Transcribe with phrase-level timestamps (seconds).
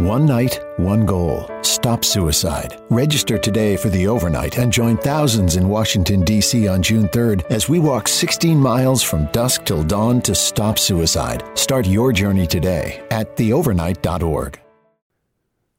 [0.00, 1.48] One night, one goal.
[1.62, 2.82] Stop suicide.
[2.90, 6.66] Register today for the overnight and join thousands in Washington, D.C.
[6.66, 11.44] on June 3rd as we walk 16 miles from dusk till dawn to stop suicide.
[11.54, 14.58] Start your journey today at theovernight.org.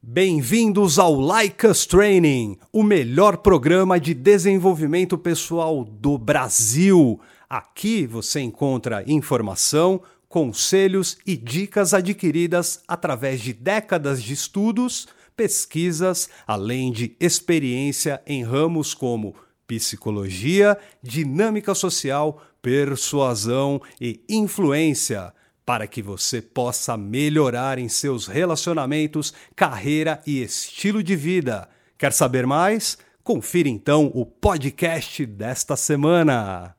[0.01, 7.19] Bem-vindos ao Us Training, o melhor programa de desenvolvimento pessoal do Brasil.
[7.49, 10.01] Aqui você encontra informação
[10.35, 18.93] conselhos e dicas adquiridas através de décadas de estudos, pesquisas, além de experiência em ramos
[18.93, 19.33] como
[19.65, 25.33] psicologia, dinâmica social, persuasão e influência,
[25.65, 31.69] para que você possa melhorar em seus relacionamentos, carreira e estilo de vida.
[31.97, 32.97] Quer saber mais?
[33.23, 36.75] Confira então o podcast desta semana.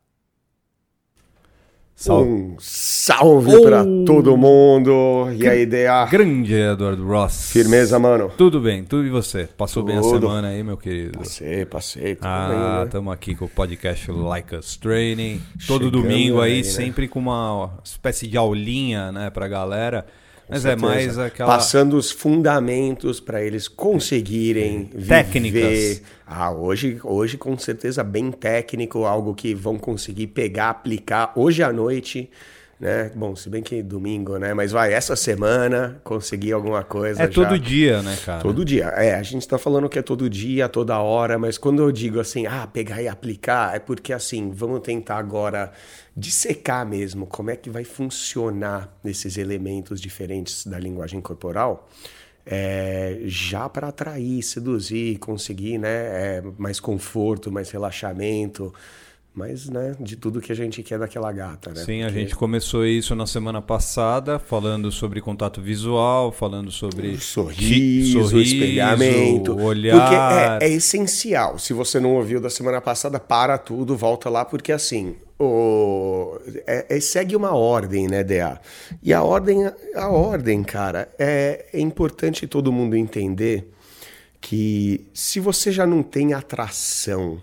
[1.98, 2.30] Salve.
[2.30, 3.62] Um salve oh.
[3.62, 5.30] para todo mundo.
[5.32, 6.04] E a ideia.
[6.04, 7.50] Grande Eduardo Ross.
[7.50, 8.30] Firmeza, mano.
[8.36, 9.48] Tudo bem, tudo e você?
[9.56, 9.92] Passou tudo.
[9.92, 11.18] bem a semana aí, meu querido?
[11.18, 12.18] Passei, passei.
[12.20, 13.14] ah, estamos né?
[13.14, 15.40] aqui com o podcast Like Us Training.
[15.66, 16.64] Todo Chegando domingo aí, aí né?
[16.64, 20.04] sempre com uma espécie de aulinha, né, pra galera.
[20.48, 21.56] Mas é mais aquela.
[21.56, 25.62] Passando os fundamentos para eles conseguirem Técnicas.
[25.62, 26.02] Viver.
[26.26, 31.72] Ah, hoje, hoje com certeza bem técnico, algo que vão conseguir pegar, aplicar hoje à
[31.72, 32.30] noite
[32.78, 33.10] né?
[33.14, 34.52] Bom, se bem que domingo, né?
[34.52, 37.22] Mas vai, essa semana consegui alguma coisa.
[37.22, 37.32] É já.
[37.32, 38.42] todo dia, né, cara?
[38.42, 38.86] Todo dia.
[38.96, 42.20] É, a gente tá falando que é todo dia, toda hora, mas quando eu digo
[42.20, 45.72] assim, ah, pegar e aplicar, é porque assim, vamos tentar agora
[46.14, 51.88] dissecar mesmo como é que vai funcionar esses elementos diferentes da linguagem corporal.
[52.48, 58.72] É, já para atrair, seduzir, conseguir né, é, mais conforto, mais relaxamento,
[59.36, 61.84] mas né, de tudo que a gente quer daquela gata, né?
[61.84, 62.04] Sim, Porque...
[62.04, 68.38] a gente começou isso na semana passada, falando sobre contato visual, falando sobre sorriso, sorriso
[68.40, 70.00] espelhamento, olhar.
[70.00, 71.58] Porque é, é, essencial.
[71.58, 75.14] Se você não ouviu da semana passada, para tudo, volta lá, porque assim.
[75.38, 78.58] O, é, é, segue uma ordem, né, DA?
[79.02, 83.70] E a ordem, a ordem, cara, é, é importante todo mundo entender
[84.40, 87.42] que se você já não tem atração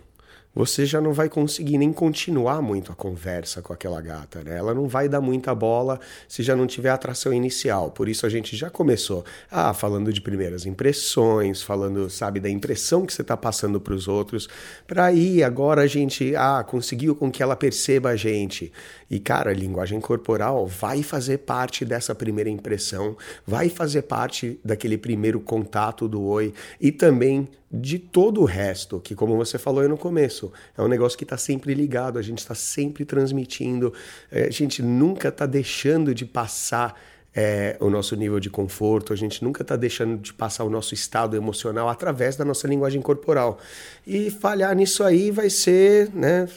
[0.56, 4.58] você já não vai conseguir nem continuar muito a conversa com aquela gata, né?
[4.58, 7.90] Ela não vai dar muita bola se já não tiver atração inicial.
[7.90, 13.06] Por isso a gente já começou, ah, falando de primeiras impressões, falando, sabe, da impressão
[13.06, 14.48] que você está passando para os outros,
[14.86, 18.72] para aí agora a gente, ah, conseguiu com que ela perceba a gente.
[19.14, 23.16] E cara, a linguagem corporal vai fazer parte dessa primeira impressão,
[23.46, 26.52] vai fazer parte daquele primeiro contato do oi
[26.82, 30.88] e também de todo o resto, que como você falou aí no começo, é um
[30.88, 33.94] negócio que está sempre ligado, a gente está sempre transmitindo,
[34.32, 37.00] é, a gente nunca está deixando de passar
[37.36, 40.94] é, o nosso nível de conforto, a gente nunca está deixando de passar o nosso
[40.94, 43.58] estado emocional através da nossa linguagem corporal.
[44.06, 46.48] E falhar nisso aí vai ser, né,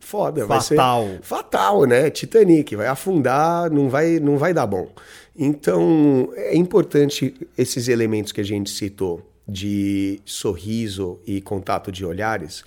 [0.00, 1.04] foda, fatal.
[1.04, 2.10] vai ser fatal, né?
[2.10, 4.88] Titanic, vai afundar, não vai, não vai dar bom.
[5.38, 12.64] Então, é importante esses elementos que a gente citou de sorriso e contato de olhares,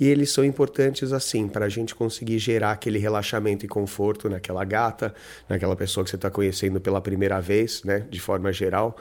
[0.00, 4.64] e eles são importantes assim para a gente conseguir gerar aquele relaxamento e conforto naquela
[4.64, 5.14] gata,
[5.46, 8.96] naquela pessoa que você está conhecendo pela primeira vez, né, de forma geral.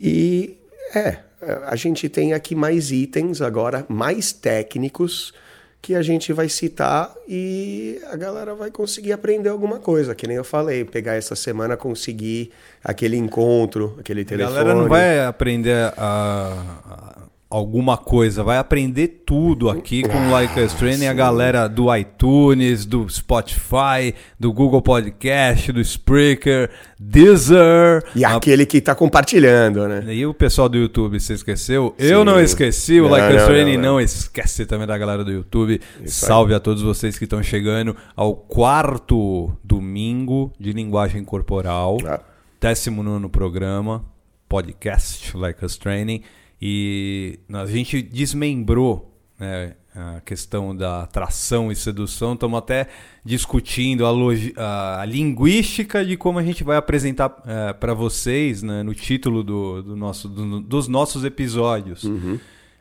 [0.00, 0.56] E
[0.94, 1.18] é,
[1.66, 5.34] a gente tem aqui mais itens agora, mais técnicos
[5.82, 10.36] que a gente vai citar e a galera vai conseguir aprender alguma coisa, que nem
[10.36, 12.52] eu falei, pegar essa semana, conseguir
[12.82, 14.56] aquele encontro, aquele telefone.
[14.56, 20.58] A galera não vai aprender a, alguma coisa, vai aprender tudo aqui com o Like
[20.58, 28.04] Us Training, a galera do iTunes, do Spotify, do Google Podcast, do Spreaker, Deezer.
[28.16, 28.36] E a...
[28.36, 30.12] aquele que está compartilhando, né?
[30.12, 31.94] E o pessoal do YouTube, você esqueceu?
[31.96, 32.06] Sim.
[32.06, 35.24] Eu não esqueci, o Like não, Us Training não, não, não, esquece também da galera
[35.24, 35.80] do YouTube.
[36.02, 36.56] Isso Salve aí.
[36.56, 42.20] a todos vocês que estão chegando ao quarto domingo de linguagem corporal, ah.
[42.60, 44.04] 19 programa,
[44.48, 46.22] podcast Like Us Training.
[46.60, 52.86] E a gente desmembrou né, a questão da atração e sedução, estamos até
[53.24, 54.10] discutindo a,
[54.56, 59.42] a, a, linguística de como a gente vai apresentar é, para vocês né, no título
[59.42, 62.04] do, do nosso, do, dos nossos episódios.
[62.04, 62.38] Uhum.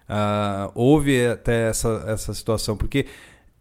[0.07, 3.07] Uh, houve até essa, essa situação, porque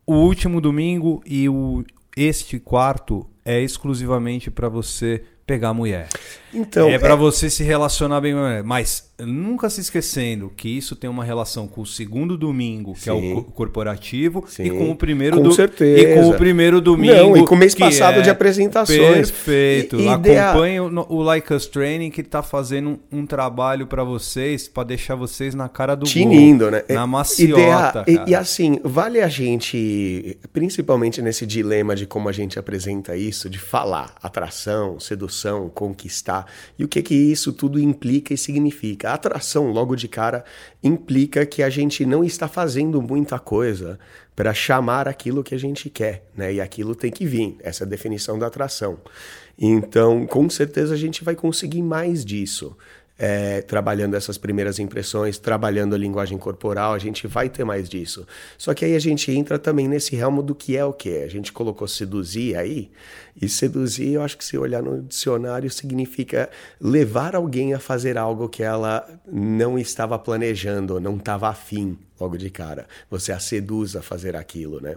[0.07, 1.83] o último domingo e o,
[2.17, 6.09] este quarto é exclusivamente para você pegar a mulher.
[6.53, 7.17] Então, é para é...
[7.17, 8.35] você se relacionar bem,
[8.65, 13.11] mas nunca se esquecendo que isso tem uma relação com o segundo domingo, que Sim.
[13.11, 14.65] é o corporativo, Sim.
[14.65, 16.01] e com o primeiro com certeza.
[16.01, 17.15] e com o primeiro domingo.
[17.15, 19.31] Não, e com o mês passado é de apresentações.
[19.31, 20.01] Perfeito.
[20.01, 24.67] E, Acompanhe o, o Like Us Training que está fazendo um, um trabalho para vocês,
[24.67, 26.85] para deixar vocês na cara do Tinindo, gol, né?
[26.89, 28.05] Na maciota.
[28.09, 33.49] E, e assim, vale a gente, principalmente nesse dilema de como a gente apresenta isso,
[33.49, 36.47] de falar atração, sedução, conquistar,
[36.77, 39.04] e o que que isso tudo implica e significa.
[39.05, 40.45] A atração, logo de cara,
[40.83, 43.99] implica que a gente não está fazendo muita coisa
[44.35, 46.55] para chamar aquilo que a gente quer, né?
[46.55, 47.57] E aquilo tem que vir.
[47.61, 48.99] Essa é a definição da atração.
[49.59, 52.77] Então, com certeza a gente vai conseguir mais disso
[53.17, 58.27] é, trabalhando essas primeiras impressões, trabalhando a linguagem corporal, a gente vai ter mais disso.
[58.59, 61.23] Só que aí a gente entra também nesse ramo do que é o que.
[61.23, 62.91] A gente colocou seduzir aí,
[63.41, 66.49] e seduzir, eu acho que se olhar no dicionário, significa
[66.81, 72.49] levar alguém a fazer algo que ela não estava planejando, não estava afim logo de
[72.51, 72.87] cara.
[73.11, 74.97] Você a seduz a fazer aquilo, né?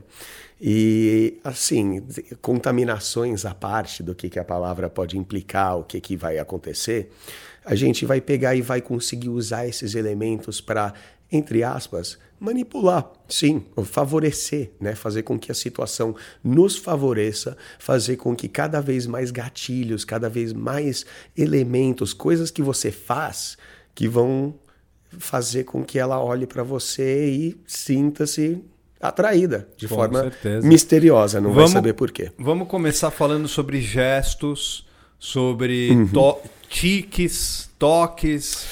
[0.60, 2.04] E, assim,
[2.42, 7.12] contaminações à parte do que, que a palavra pode implicar, o que, que vai acontecer
[7.68, 10.94] a gente vai pegar e vai conseguir usar esses elementos para,
[11.30, 14.96] entre aspas, manipular, sim, favorecer, né?
[14.96, 20.30] fazer com que a situação nos favoreça, fazer com que cada vez mais gatilhos, cada
[20.30, 21.06] vez mais
[21.36, 23.58] elementos, coisas que você faz
[23.94, 24.56] que vão
[25.20, 28.64] fazer com que ela olhe para você e sinta-se
[29.02, 30.66] atraída de com forma certeza.
[30.66, 32.32] misteriosa, não vamos, vai saber por quê.
[32.38, 34.87] Vamos começar falando sobre gestos,
[35.20, 36.08] sobre uhum.
[36.08, 36.38] to
[36.70, 38.66] tiques, toques.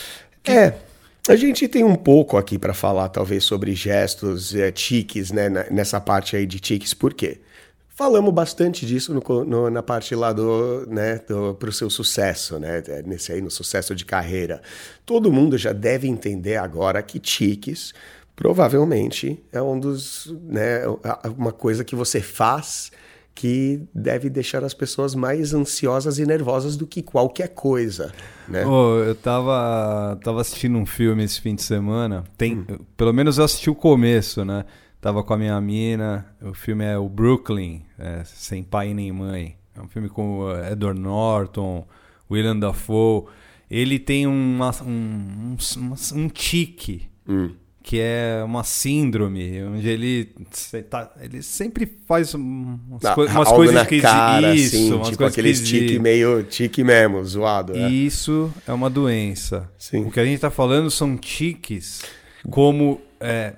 [0.44, 0.52] Que...
[0.52, 0.80] É.
[1.28, 5.50] A gente tem um pouco aqui para falar, talvez, sobre gestos, é, tiques, né?
[5.72, 7.40] Nessa parte aí de tiques, por quê?
[7.96, 12.84] Falamos bastante disso no, no, na parte lá do, né, do, pro seu sucesso, né,
[12.90, 14.62] é, nesse aí, no sucesso de carreira.
[15.06, 17.94] Todo mundo já deve entender agora que tiques
[18.36, 20.82] provavelmente é um dos, né,
[21.38, 22.92] uma coisa que você faz
[23.36, 28.14] que deve deixar as pessoas mais ansiosas e nervosas do que qualquer coisa,
[28.48, 28.66] né?
[28.66, 32.66] Oh, eu tava, tava assistindo um filme esse fim de semana, tem, hum.
[32.96, 34.64] pelo menos eu assisti o começo, né?
[35.02, 39.58] Tava com a minha mina, o filme é o Brooklyn, é, Sem Pai Nem Mãe.
[39.76, 41.86] É um filme com Edward Norton,
[42.32, 43.26] William Dafoe.
[43.70, 47.52] Ele tem uma, um, um, um tique hum
[47.86, 50.26] que é uma síndrome, onde ele,
[50.90, 55.18] tá, ele sempre faz umas, ah, co umas coisas que cara, isso, assim, umas tipo
[55.20, 57.74] coisas aquele tique meio tique mesmo, zoado.
[57.74, 57.88] Né?
[57.92, 59.70] Isso é uma doença.
[59.78, 60.04] Sim.
[60.04, 62.02] O que a gente está falando são tiques,
[62.50, 63.54] como é,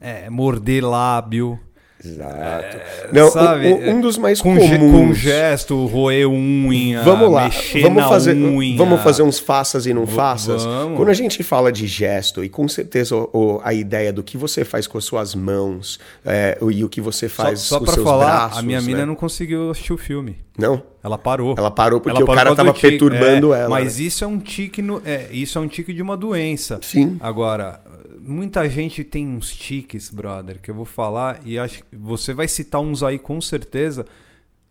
[0.00, 1.56] é, morder lábio,
[2.04, 2.76] Exato.
[2.76, 4.92] É, não, sabe, um, um, dos mais com comuns.
[4.92, 7.50] com gesto, roer unha, vamos lá,
[7.82, 8.76] vamos fazer, unha.
[8.76, 10.64] Vamos fazer uns faças e não faças.
[10.64, 10.96] Vamos.
[10.96, 14.64] Quando a gente fala de gesto, e com certeza o, a ideia do que você
[14.64, 17.94] faz com as suas mãos é, e o que você faz só, só com os
[17.94, 18.58] seus falar, braços.
[18.58, 18.86] A minha né?
[18.86, 20.36] mina não conseguiu assistir o filme.
[20.58, 20.82] Não?
[21.02, 21.54] Ela parou.
[21.56, 23.68] Ela parou porque ela parou o cara estava perturbando é, ela.
[23.68, 24.04] Mas né?
[24.04, 26.80] isso é um tique no, é, isso é um tique de uma doença.
[26.82, 27.16] Sim.
[27.20, 27.80] Agora,
[28.26, 32.48] muita gente tem uns tiques, brother, que eu vou falar e acho que você vai
[32.48, 34.04] citar uns aí com certeza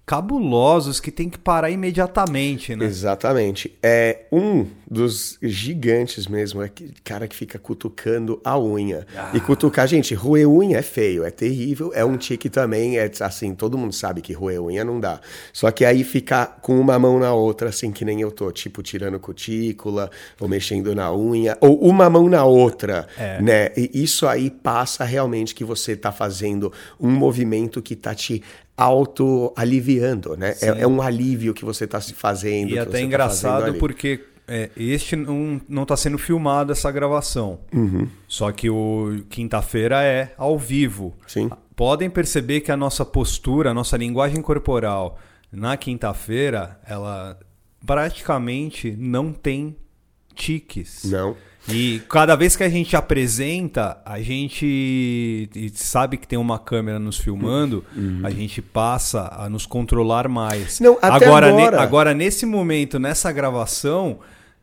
[0.05, 2.85] cabulosos que tem que parar imediatamente, né?
[2.85, 3.75] Exatamente.
[3.81, 9.07] É um dos gigantes mesmo, é que cara que fica cutucando a unha.
[9.15, 9.31] Ah.
[9.33, 13.55] E cutucar, gente, roer unha é feio, é terrível, é um tique também, é assim,
[13.55, 15.19] todo mundo sabe que roer unha não dá.
[15.51, 18.83] Só que aí ficar com uma mão na outra, assim que nem eu tô, tipo
[18.83, 23.41] tirando cutícula, ou mexendo na unha, ou uma mão na outra, é.
[23.41, 23.69] né?
[23.75, 28.43] E isso aí passa realmente que você tá fazendo um movimento que tá te
[28.77, 30.55] auto-aliviando, né?
[30.61, 32.71] É, é, um alívio que você está se fazendo.
[32.71, 37.59] E até tá engraçado porque é, este não está sendo filmado essa gravação.
[37.73, 38.07] Uhum.
[38.27, 41.15] Só que o quinta-feira é ao vivo.
[41.25, 41.49] Sim.
[41.75, 45.19] Podem perceber que a nossa postura, a nossa linguagem corporal
[45.51, 47.39] na quinta-feira, ela
[47.85, 49.75] praticamente não tem
[50.33, 51.05] tiques.
[51.05, 51.35] Não.
[51.67, 57.17] E cada vez que a gente apresenta, a gente sabe que tem uma câmera nos
[57.17, 58.21] filmando, uhum.
[58.23, 60.79] a gente passa a nos controlar mais.
[60.79, 61.77] Não, até agora, agora.
[61.77, 64.19] Ne, agora, nesse momento, nessa gravação,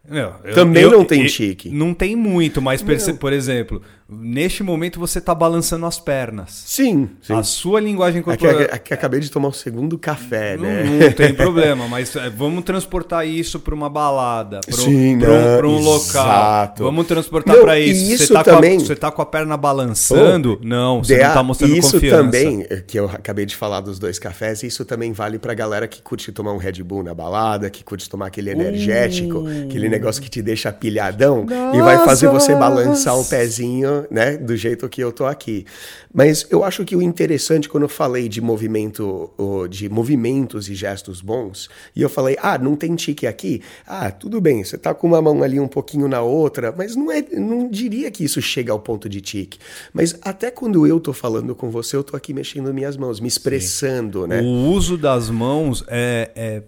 [0.09, 1.71] Não, eu- Também eu- não tem eu- tique.
[1.71, 2.83] Não tem muito, mas,
[3.21, 6.63] por exemplo, neste momento você tá balançando as pernas.
[6.67, 7.33] Sim, sim.
[7.35, 8.61] A sua linguagem É que, corporal.
[8.71, 10.85] é que acabei de tomar o segundo café, Não, né?
[10.85, 15.97] não tem problema, mas é, vamos transportar isso para uma balada, para um, não, local.
[16.25, 16.85] exato.
[16.85, 18.13] Vamos transportar para e isso.
[18.13, 20.59] isso você, tá também- com tá com a perna balançando?
[20.63, 22.17] não, você não tá mostrando isso confiança.
[22.25, 25.87] também, é, que eu acabei de falar dos dois cafés, isso também vale pra galera
[25.89, 30.21] que curte tomar um Red Bull na balada, que curte tomar aquele energético, aquele negócio
[30.23, 35.01] que te deixa pilhadão e vai fazer você balançar o pezinho, né, do jeito que
[35.01, 35.65] eu tô aqui.
[36.13, 39.31] Mas eu acho que o interessante quando eu falei de movimento,
[39.71, 43.63] de movimentos e gestos bons, e eu falei, ah, não tem tique aqui?
[43.87, 47.11] Ah, tudo bem, você tá com uma mão ali um pouquinho na outra, mas não
[47.11, 49.59] é, não diria que isso chega ao ponto de tique.
[49.93, 53.29] Mas até quando eu tô falando com você, eu tô aqui mexendo minhas mãos, me
[53.29, 54.41] expressando, né?
[54.41, 56.63] O uso das mãos é, é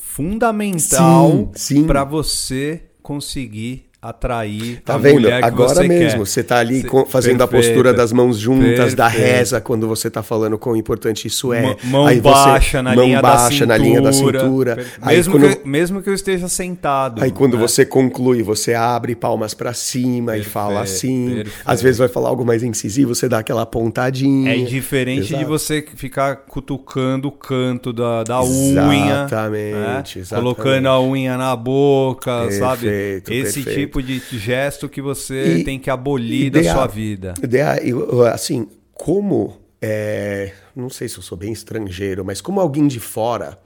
[0.00, 1.84] fundamental Sim, sim.
[1.86, 5.14] para você conseguir atrair Tá a vendo?
[5.14, 6.26] mulher que Agora você mesmo, quer.
[6.26, 10.58] você tá ali fazendo a postura das mãos juntas, da reza, quando você tá falando
[10.58, 11.76] quão importante isso é.
[11.84, 13.66] Mão- Aí você- baixa na mão linha baixa da cintura.
[13.66, 14.86] na linha da cintura.
[15.02, 17.22] Aí Mesmo, quando- que, eu- mesmo que eu esteja sentado.
[17.22, 17.60] Aí quando né?
[17.66, 21.44] você conclui, você abre palmas pra cima e fala assim.
[21.64, 24.52] Às vezes vai falar algo mais incisivo, você dá aquela pontadinha.
[24.54, 29.26] É diferente de você ficar cutucando o canto da, da unha.
[29.26, 30.02] Exatamente, né?
[30.16, 30.28] exatamente.
[30.56, 32.86] Colocando a unha na boca, sabe?
[32.86, 33.22] Esse
[33.62, 33.95] perfeito.
[34.02, 37.34] Tipo de gesto que você E- tem que abolir da sua vida.
[37.82, 39.56] eu- assim, como.
[39.82, 43.58] é, não sei se eu sou bem estrangeiro, mas como alguém de fora,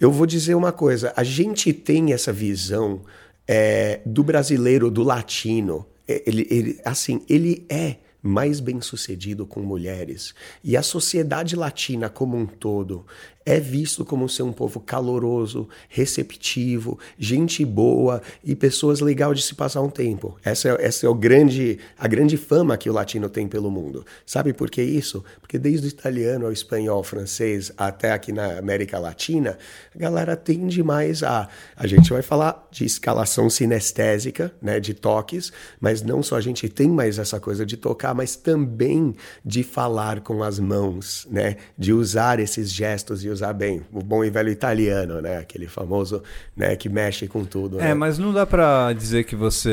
[0.00, 3.02] eu vou dizer uma coisa: a gente tem essa visão
[3.46, 5.84] é, do brasileiro, do latino.
[6.08, 10.34] É, Ele, ele, assim, ele é mais bem sucedido com mulheres.
[10.62, 13.06] E a sociedade latina como um todo
[13.44, 19.54] é visto como ser um povo caloroso, receptivo, gente boa e pessoas legais de se
[19.54, 20.36] passar um tempo.
[20.44, 24.04] Essa é, essa é o grande, a grande fama que o latino tem pelo mundo.
[24.26, 25.24] Sabe por que isso?
[25.40, 29.58] Porque desde o italiano ao espanhol, ao francês, até aqui na América Latina,
[29.94, 31.48] a galera tende mais a...
[31.74, 36.68] A gente vai falar de escalação sinestésica, né, de toques, mas não só a gente
[36.68, 41.92] tem mais essa coisa de tocar, mas também de falar com as mãos, né, de
[41.92, 43.82] usar esses gestos e usar bem.
[43.92, 46.22] O bom e velho italiano, né, aquele famoso,
[46.56, 47.80] né, que mexe com tudo.
[47.80, 47.94] É, né?
[47.94, 49.72] mas não dá pra dizer que você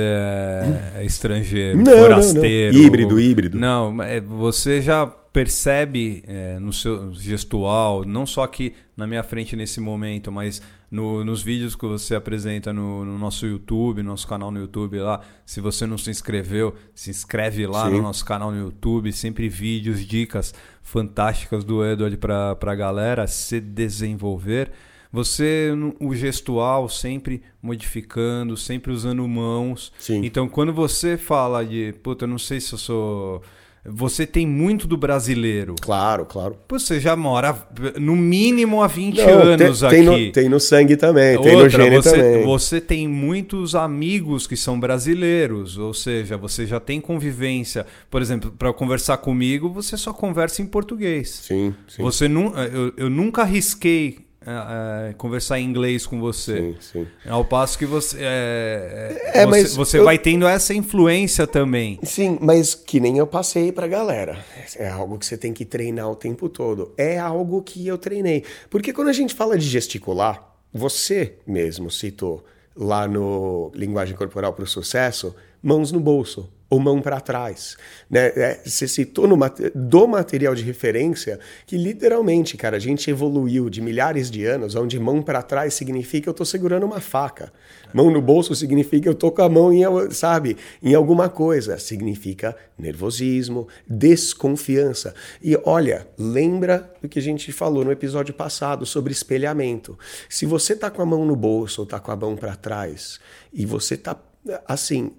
[0.96, 2.02] é estrangeiro, Não, não, não.
[2.02, 2.76] forasteiro.
[2.78, 3.58] Híbrido, híbrido.
[3.58, 9.56] Não, é, você já percebe é, no seu gestual, não só aqui na minha frente
[9.56, 14.52] nesse momento, mas no- nos vídeos que você apresenta no, no nosso YouTube, nosso canal
[14.52, 15.22] no YouTube lá.
[15.46, 17.92] Se você não se inscreveu, se inscreve lá Sim.
[17.98, 19.12] no nosso canal no YouTube.
[19.12, 24.72] Sempre vídeos, dicas fantásticas do Edward para a galera se desenvolver.
[25.12, 29.92] Você, o gestual, sempre modificando, sempre usando mãos.
[29.98, 30.24] Sim.
[30.26, 33.42] Então, quando você fala de, puta, eu não sei se eu sou.
[33.90, 35.76] Você tem muito do brasileiro.
[35.82, 36.58] Claro, claro.
[36.70, 37.56] Você já mora
[38.00, 40.26] no mínimo há 20 Não, anos tem, tem aqui.
[40.26, 42.44] no, tem no sangue também, tem no Outra, gene você, também.
[42.46, 47.86] você tem muitos amigos que são brasileiros, ou seja, você já tem convivência.
[48.10, 51.30] Por exemplo, para conversar comigo, você só conversa em português.
[51.30, 52.02] Sim, sim.
[52.04, 56.74] Você nu, eu, eu nunca arrisquei eh, eh, conversar em inglês com você.
[56.74, 57.08] Sim, sim.
[57.30, 62.00] Ao passo que você, eh, É, você, mas você eu- vai tendo essa influência também.
[62.04, 64.38] Sim, mas que nem eu passei pra galera.
[64.78, 66.94] É algo que você tem que treinar o tempo todo.
[66.98, 68.44] É algo que eu treinei.
[68.70, 72.44] Porque quando a gente fala de gesticular, você mesmo citou
[72.76, 77.78] lá no Linguagem Corporal para o Sucesso, mãos no bolso ou mão para trás.
[78.10, 78.28] Né?
[78.36, 79.38] É, você citou no,
[79.74, 85.00] do material de referência que literalmente, cara, a gente evoluiu de milhares de anos, onde
[85.00, 87.52] mão para trás significa eu tô segurando uma faca.
[87.94, 91.78] Mão no bolso significa eu tô com a mão em, sabe, em alguma coisa.
[91.78, 95.16] Significa nervosismo, desconfiança.
[95.42, 99.98] E olha, lembra do que a gente falou no episódio passado sobre espelhamento.
[100.30, 103.20] Se você tá com a mão no bolso ou tá com a mão para trás
[103.54, 104.20] e você tá
[104.66, 105.12] assim,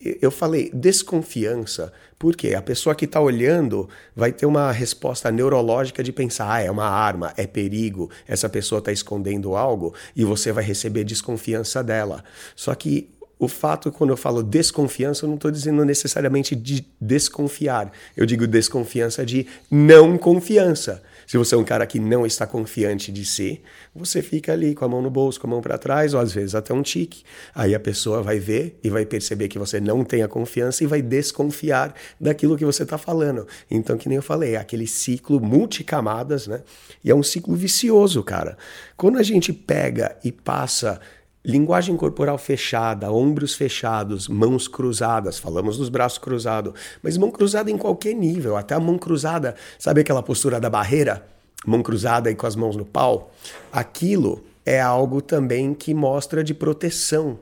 [0.00, 6.12] eu falei desconfiança, porque a pessoa que está olhando vai ter uma resposta neurológica de
[6.12, 10.62] pensar, ah, é uma arma, é perigo, essa pessoa está escondendo algo, e você vai
[10.62, 12.22] receber desconfiança dela.
[12.54, 17.92] Só que o fato, quando eu falo desconfiança, eu não estou dizendo necessariamente de desconfiar.
[18.16, 21.02] Eu digo desconfiança de não confiança.
[21.24, 23.60] Se você é um cara que não está confiante de si,
[23.94, 26.32] você fica ali com a mão no bolso, com a mão para trás, ou às
[26.32, 27.22] vezes até um tique.
[27.54, 30.86] Aí a pessoa vai ver e vai perceber que você não tem a confiança e
[30.86, 33.46] vai desconfiar daquilo que você está falando.
[33.70, 36.62] Então, que nem eu falei, é aquele ciclo multicamadas, né?
[37.04, 38.56] E é um ciclo vicioso, cara.
[38.96, 40.98] Quando a gente pega e passa
[41.48, 47.78] Linguagem corporal fechada, ombros fechados, mãos cruzadas, falamos dos braços cruzados, mas mão cruzada em
[47.78, 51.26] qualquer nível, até a mão cruzada, sabe aquela postura da barreira?
[51.66, 53.32] Mão cruzada e com as mãos no pau?
[53.72, 57.38] Aquilo é algo também que mostra de proteção.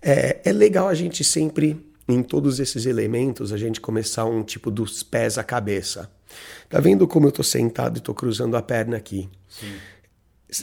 [0.00, 1.78] É, é legal a gente sempre,
[2.08, 6.10] em todos esses elementos, a gente começar um tipo dos pés à cabeça.
[6.70, 9.28] Tá vendo como eu tô sentado e tô cruzando a perna aqui?
[9.46, 9.74] Sim.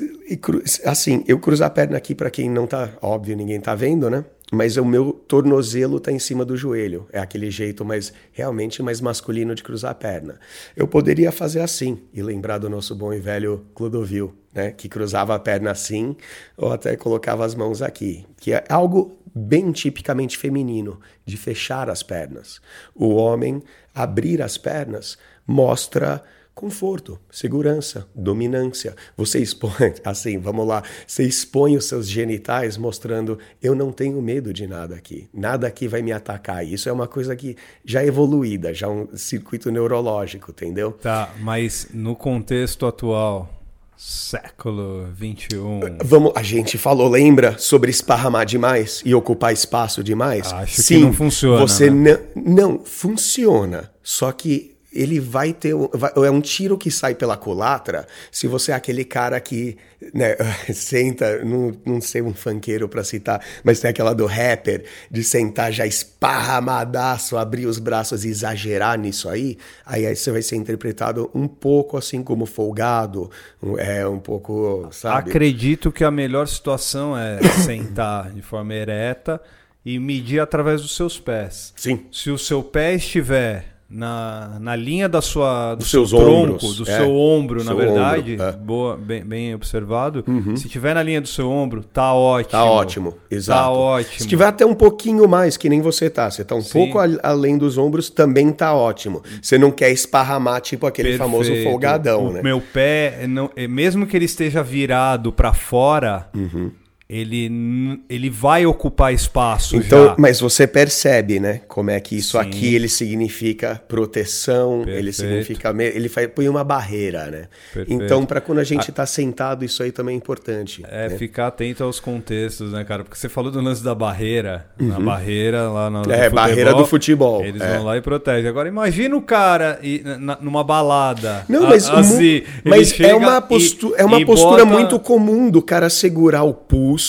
[0.02, 0.40] E,
[0.86, 4.26] assim, eu cruzo a perna aqui para quem não tá, óbvio, ninguém tá vendo, né?
[4.52, 7.08] Mas o meu tornozelo tá em cima do joelho.
[7.12, 10.40] É aquele jeito mais realmente mais masculino de cruzar a perna.
[10.76, 15.34] Eu poderia fazer assim e lembrar do nosso bom e velho Clodovil, né, que cruzava
[15.34, 16.16] a perna assim
[16.56, 22.04] ou até colocava as mãos aqui, que é algo bem tipicamente feminino, de fechar as
[22.04, 22.62] pernas.
[22.94, 23.64] O homem
[23.96, 26.24] abrir as pernas mostra
[26.54, 28.96] conforto, segurança, dominância.
[29.18, 34.54] Você expõe, assim, vamos lá, você expõe os seus genitais mostrando eu não tenho medo
[34.54, 36.66] de nada aqui, nada aqui vai me atacar.
[36.66, 40.92] Isso é uma coisa que já é evoluída, já é um circuito neurológico, entendeu?
[40.92, 43.64] Tá, mas no contexto atual,
[43.98, 45.80] século 21.
[46.04, 50.52] Vamos, a gente falou, lembra sobre esparramar demais e ocupar espaço demais?
[50.52, 51.60] Acho Sim, que não funciona.
[51.62, 52.20] Você né?
[52.36, 53.92] não, não funciona.
[54.04, 55.74] Só que ele vai ter.
[55.94, 59.78] Vai, é um tiro que sai pela culatra se você é aquele cara que
[60.14, 60.36] né,
[60.74, 65.72] senta, não, não sei um funkeiro para citar, mas tem aquela do rapper, de sentar
[65.72, 71.30] já esparramadaço, abrir os braços e exagerar nisso aí, aí, aí você vai ser interpretado
[71.34, 73.30] um pouco assim como folgado,
[73.78, 74.88] é um pouco.
[74.92, 75.30] Sabe?
[75.30, 79.42] Acredito que a melhor situação é sentar de forma ereta
[79.86, 81.74] e medir através dos seus pés.
[81.76, 82.06] Sim.
[82.12, 86.74] Se o seu pé estiver na, na linha da sua, do seu seu tronco, tronco,
[86.74, 86.98] do é.
[86.98, 88.52] seu ombro, Do na seu verdade, ombro, é.
[88.54, 90.26] boa, bem, bem observado.
[90.56, 92.52] Se tiver na linha do seu ombro, tá ótimo.
[92.52, 93.62] Tá ótimo, exato.
[93.62, 94.20] Tá ótimo.
[94.20, 96.72] Se tiver até um pouquinho mais, que nem você tá, você tá um Sim.
[96.74, 99.22] pouco a- além dos ombros, também tá ótimo.
[99.42, 101.70] Você não quer esparramar, tipo aquele famoso Perfeito.
[101.70, 102.42] folgadão, o né?
[102.42, 106.72] Meu pé, não, é, mesmo que ele esteja virado para fora, Uhum.
[107.18, 110.16] Ele, ele vai ocupar espaço Então, já.
[110.18, 111.62] mas você percebe, né?
[111.68, 112.48] Como é que isso Sim.
[112.48, 115.14] aqui ele significa proteção, ele Perfeito.
[115.14, 115.74] significa.
[115.74, 117.48] me- Ele faz, põe uma barreira, né?
[117.74, 118.04] Perfeito.
[118.04, 120.84] Então, para quando a gente tá sentado, isso aí também é importante.
[120.90, 121.18] É, né?
[121.18, 123.04] ficar atento aos contextos, né, cara?
[123.04, 124.66] Porque você falou do lance da barreira.
[124.80, 127.76] Na barreira lá no É, barreira do futebol, Eles é.
[127.76, 128.50] vão lá e protegem.
[128.50, 131.46] Agora imagina o cara e, na- numa balada.
[131.50, 134.66] Não, a- mas, mu- assim, ele mas é uma, e- postu é uma e postura
[134.66, 137.03] bota- muito comum do cara segurar o pulso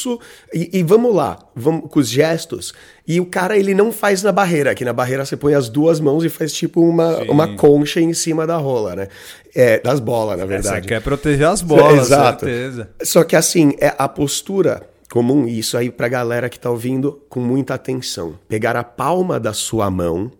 [0.52, 2.72] e, e vamos lá, vamos com os gestos.
[3.06, 6.00] E o cara ele não faz na barreira, aqui na barreira você põe as duas
[6.00, 7.28] mãos e faz tipo uma, Sim.
[7.30, 9.08] uma concha em cima da rola, né?
[9.54, 10.88] É, das bolas, na Você verdade.
[10.88, 12.44] quer proteger as bolas, Exato.
[12.44, 12.90] certeza.
[13.02, 17.22] Só que assim, é a postura comum, e isso aí pra galera que tá ouvindo
[17.28, 18.36] com muita atenção.
[18.48, 20.30] Pegar a palma da sua mão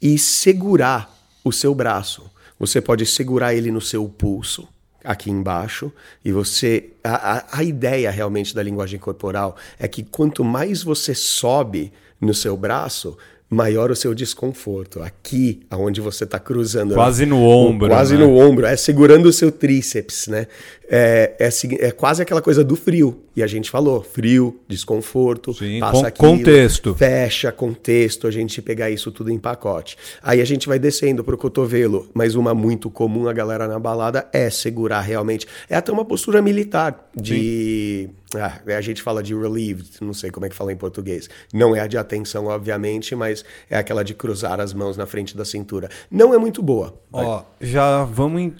[0.00, 2.22] e segurar o seu braço.
[2.58, 4.66] Você pode segurar ele no seu pulso,
[5.04, 5.92] aqui embaixo,
[6.24, 6.90] e você.
[7.02, 12.56] A, a, ideia realmente da linguagem corporal é que quanto mais você sobe no seu
[12.56, 13.16] braço,
[13.48, 15.00] maior o seu desconforto.
[15.02, 16.94] Aqui, aonde você está cruzando.
[16.94, 18.24] Quase no ombro, Quase né?
[18.24, 20.46] no ombro, é segurando o seu tríceps, né?
[20.90, 23.22] É, é, é quase aquela coisa do frio.
[23.36, 26.94] E a gente falou, frio, desconforto, Sim, passa con- aquilo, contexto.
[26.94, 29.96] fecha, contexto, a gente pegar isso tudo em pacote.
[30.22, 34.26] Aí a gente vai descendo pro cotovelo, mas uma muito comum a galera na balada
[34.32, 35.46] é segurar realmente.
[35.68, 38.08] É até uma postura militar de...
[38.34, 41.30] Ah, a gente fala de relieved, não sei como é que fala em português.
[41.52, 45.36] Não é a de atenção, obviamente, mas é aquela de cruzar as mãos na frente
[45.36, 45.88] da cintura.
[46.10, 46.94] Não é muito boa.
[47.12, 48.52] Ó, já vamos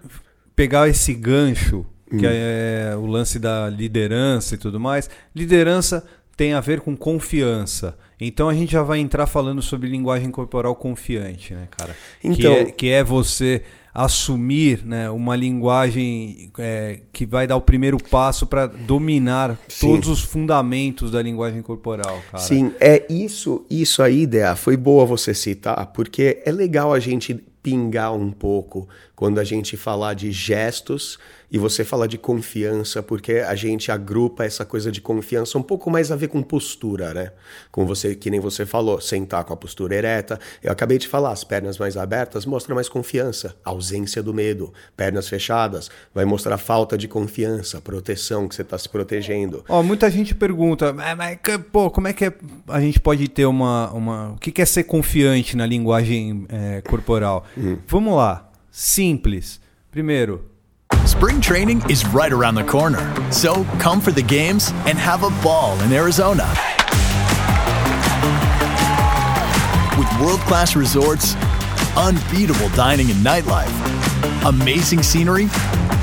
[0.56, 2.30] pegar esse gancho, que Hum.
[2.30, 5.08] é o lance da liderança e tudo mais.
[5.34, 6.04] Liderança
[6.36, 7.96] tem a ver com confiança.
[8.20, 11.94] Então a gente já vai entrar falando sobre linguagem corporal confiante, né, cara?
[12.22, 17.60] Então- que, é, que é você assumir né, uma linguagem é, que vai dar o
[17.60, 19.88] primeiro passo para dominar Sim.
[19.88, 22.42] todos os fundamentos da linguagem corporal, cara.
[22.42, 27.34] Sim, é isso, isso aí, Dea, foi boa você citar, porque é legal a gente
[27.62, 31.18] pingar um pouco quando a gente falar de gestos
[31.50, 35.90] e você falar de confiança, porque a gente agrupa essa coisa de confiança um pouco
[35.90, 37.32] mais a ver com postura, né?
[37.70, 40.38] Com você, que nem você falou, sentar com a postura ereta.
[40.62, 44.72] Eu acabei de falar, as pernas mais abertas mostra mais confiança, ausência do medo.
[44.96, 49.64] Pernas fechadas vai mostrar falta de confiança, proteção, que você está se protegendo.
[49.68, 51.38] Ó, muita gente pergunta, mas, mas,
[51.72, 52.34] pô, como é que é-
[52.68, 54.32] a gente pode ter uma, uma.
[54.32, 57.46] O que é ser confiante na linguagem é, corporal?
[57.86, 58.50] Vamos lá.
[58.70, 59.60] Simples.
[59.90, 60.44] Primeiro,
[61.04, 63.32] Spring training is right around the corner.
[63.32, 66.46] So come for the games and have a ball in Arizona.
[69.98, 71.34] With world class resorts,
[71.96, 73.72] unbeatable dining and nightlife,
[74.48, 75.48] amazing scenery,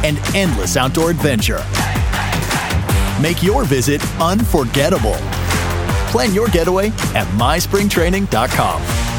[0.04, 1.64] and endless outdoor adventure.
[3.22, 5.16] Make your visit unforgettable.
[6.12, 9.15] Plan your getaway at myspringtraining.com.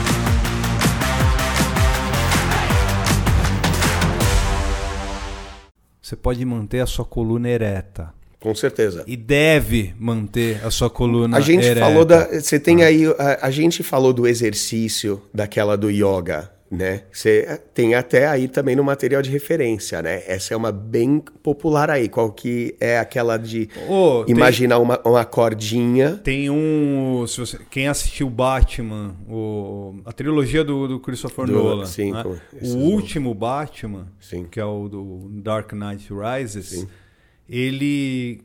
[6.07, 8.15] Você pode manter a sua coluna ereta.
[8.39, 9.03] Com certeza.
[9.09, 11.81] E deve manter a sua coluna A gente ereta.
[11.81, 12.27] falou da.
[12.27, 13.07] Você tem aí.
[13.19, 17.05] A, a gente falou do exercício daquela do yoga, né?
[17.13, 20.23] Você tem até aí também no material de referência, né?
[20.27, 22.09] Essa é uma bem popular aí.
[22.09, 23.85] Qual que é aquela de tem-
[24.27, 26.17] imaginar uma, uma cordinha.
[26.25, 27.25] Tem um.
[27.29, 31.87] Se você, quem assistiu Batman, o, a trilogia do, do Christopher Do- Nolan.
[31.87, 32.25] sim, né?
[32.61, 34.47] o último Batman, Sim.
[34.51, 36.87] que é o do Dark Knight Rises,
[37.49, 38.43] ele.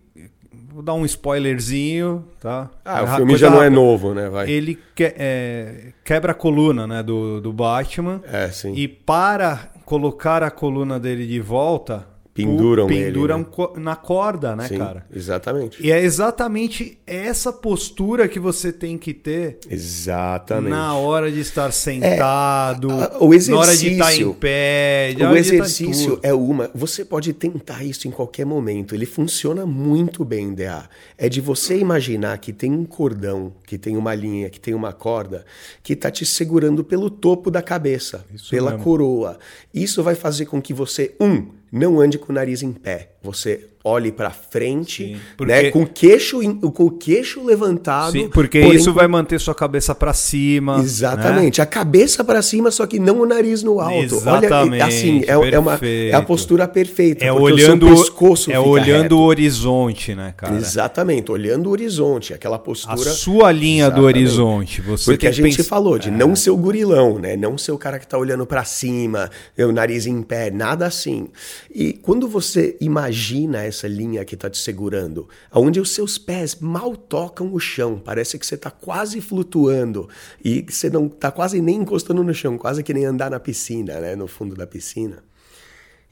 [0.74, 2.70] Vou dar um spoilerzinho, tá?
[2.84, 4.30] Ah, o Ra- filme já não é novo, né?
[4.30, 4.50] Vai.
[4.50, 8.22] Ele que- é, quebra a coluna né, do, do Batman.
[8.32, 8.74] É, sim.
[8.74, 13.46] E para colocar a coluna dele de volta, Penduram o- ele, penduram né?
[13.78, 15.06] na corda, né, Sim, cara?
[15.13, 15.86] Exatamente.
[15.86, 20.70] E é exatamente essa postura que você tem que ter Exatamente.
[20.72, 25.36] na hora de estar sentado, a- o na hora de estar exercício- em pé, O
[25.36, 26.70] em exercício é uma.
[26.74, 28.96] Você pode tentar isso em qualquer momento.
[28.96, 30.88] Ele funciona muito bem, DA.
[31.17, 34.94] É de você imaginar que tem um cordão, que tem uma linha, que tem uma
[34.94, 35.46] corda,
[35.84, 38.84] que está te segurando pelo topo da cabeça, pela mesmo.
[38.84, 39.38] coroa.
[39.74, 43.14] Isso vai fazer com que você, um, não ande com o nariz em pé.
[43.24, 46.39] Você olhe para frente, Sim, porque- né, com o queixo,
[46.72, 48.12] com o queixo levantado.
[48.12, 50.78] Sim, porque porém isso vai manter sua cabeça para cima.
[50.78, 50.84] né?
[50.84, 53.98] Exatamente, a cabeça para cima, só que não o nariz no alto.
[54.15, 57.26] Exatamente, Olha, assim, é, é uma, é a postura perfeita.
[57.26, 59.17] É olhando, o pescoço é olhando reto.
[59.17, 60.56] o horizonte, né, cara?
[60.56, 62.98] Exatamente, olhando o horizonte, aquela A postura.
[63.10, 64.17] sua linha do Exatamente.
[64.17, 64.82] horizonte.
[64.82, 66.12] Você Porque a gente pensar- falou de É.
[66.12, 67.36] não ser o gurilão, né?
[67.36, 71.28] Não ser o cara que tá olhando para cima, o nariz em pé, nada assim.
[71.74, 76.96] E quando você imagina essa linha que tá te segurando, onde os seus pés mal
[76.96, 80.08] tocam o chão, parece que você tá quase flutuando
[80.44, 84.00] e você não tá quase nem encostando no chão, quase que nem andar na piscina,
[84.00, 84.16] né?
[84.16, 85.24] No fundo da piscina.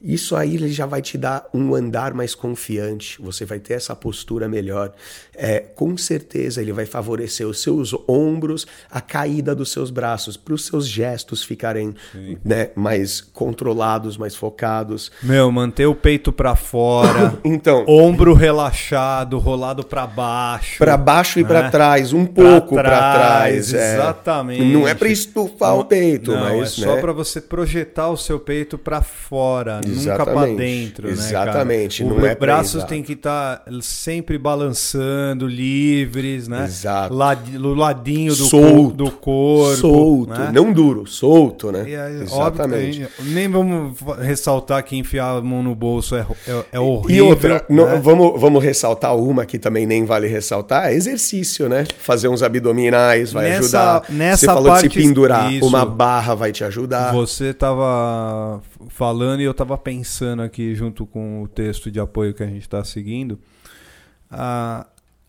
[0.02, 3.94] Isso aí ele já vai te dar um andar mais confiante, você vai ter essa
[3.94, 4.92] postura melhor.
[5.34, 10.54] É, com certeza ele vai favorecer os seus ombros, a caída dos seus braços, para
[10.54, 11.94] os seus gestos ficarem
[12.44, 15.10] né, mais controlados, mais focados.
[15.22, 20.78] Meu, manter o peito pra fora, Então, ombro relaxado, rolado pra baixo.
[20.78, 21.70] para baixo e para né?
[21.70, 23.74] trás, um pouco para trás.
[23.74, 23.94] é.
[23.94, 24.64] Exatamente.
[24.72, 27.00] Não é para estufar o peito, não, mas é só né?
[27.00, 30.56] pra você projetar o seu peito pra fora, nunca Exatamente.
[30.56, 32.14] dentro, né, Exatamente, cara?
[32.14, 36.64] não Os é braços têm que estar sempre balançando, livres, né?
[36.64, 37.14] Exato.
[37.58, 38.94] No ladinho do, Solto.
[38.96, 40.50] do corpo, solto, né?
[40.52, 41.84] não duro, solto, né?
[41.88, 43.02] E aí, Exatamente.
[43.04, 47.26] óbvio nem vamos ressaltar que enfiar a mão no bolso é, é, é E horrível.
[47.28, 48.00] outra, no- né?
[48.02, 51.84] vamos, vamos ressaltar uma que também nem vale ressaltar, é exercício, né?
[51.98, 53.58] Fazer uns abdominais vai Nessa-
[53.98, 54.04] ajudar.
[54.10, 55.66] nessa Você falou de se parte- pendurar, isso.
[55.66, 57.12] uma barra vai te ajudar.
[57.12, 62.42] Você tava falando e eu tava pensando aqui junto com o texto de apoio que
[62.42, 63.38] a gente está seguindo.
[64.30, 64.86] Ah,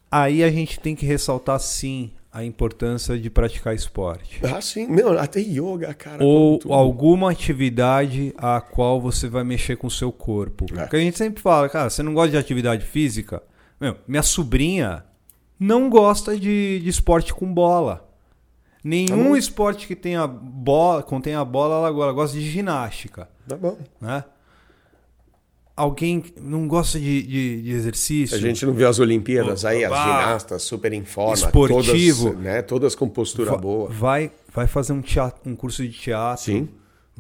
[0.10, 4.40] aí a gente tem que ressaltar sim a importância de praticar esporte.
[4.46, 4.88] Ah, sim.
[4.88, 6.24] Meu, até yoga, cara.
[6.24, 10.66] Ou alguma atividade a qual você vai mexer com o seu corpo.
[10.74, 10.82] É.
[10.84, 13.44] Porque a gente sempre fala, cara, você não gosta de atividade física?
[13.80, 15.04] Meu, minha sobrinha
[15.60, 18.10] não gosta de, de esporte com bola.
[18.84, 19.36] Nenhum bom.
[19.36, 23.30] esporte que tenha bola, contém a bola, ela gosta de ginástica.
[23.48, 23.78] Tá bom.
[24.00, 24.24] Né?
[25.76, 28.36] Alguém não gosta de, de, de exercício?
[28.36, 32.30] A gente não viu as Olimpíadas aí, as ginastas super em forma, esportivo.
[32.30, 33.90] todas, né, todas com postura boa.
[33.90, 36.44] Vai, vai fazer um, teatro, um curso de teatro.
[36.44, 36.70] Sim.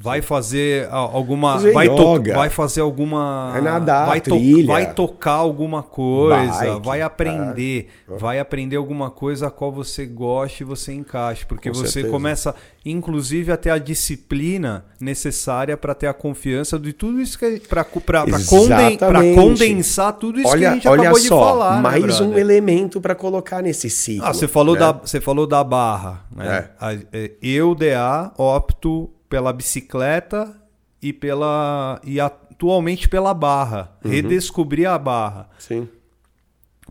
[0.01, 1.53] Vai fazer alguma.
[1.53, 3.51] Fazer vai, to- vai fazer alguma.
[3.51, 6.51] Vai nadar, vai, to- vai tocar alguma coisa.
[6.73, 7.87] Bike, vai aprender.
[8.07, 11.45] Vai aprender alguma coisa a qual você goste e você encaixe.
[11.45, 12.11] Porque Com você certeza.
[12.11, 17.59] começa, inclusive, a ter a disciplina necessária para ter a confiança de tudo isso que.
[17.69, 18.97] Para conden
[19.35, 21.75] condensar tudo isso que a Olha, gente olha acabou de só, falar.
[21.77, 22.37] né, mais um brother?
[22.39, 24.25] elemento para colocar nesse ciclo.
[24.27, 24.79] Ah, você falou, né?
[24.81, 26.25] da, você falou da barra.
[26.35, 26.69] Né?
[26.81, 26.99] É.
[27.13, 30.54] É, Eu, DA, opto pela bicicleta
[31.02, 33.98] e pela e atualmente pela barra.
[34.04, 34.12] Uhum.
[34.12, 35.50] Redescobrir a barra.
[35.58, 35.88] Sim.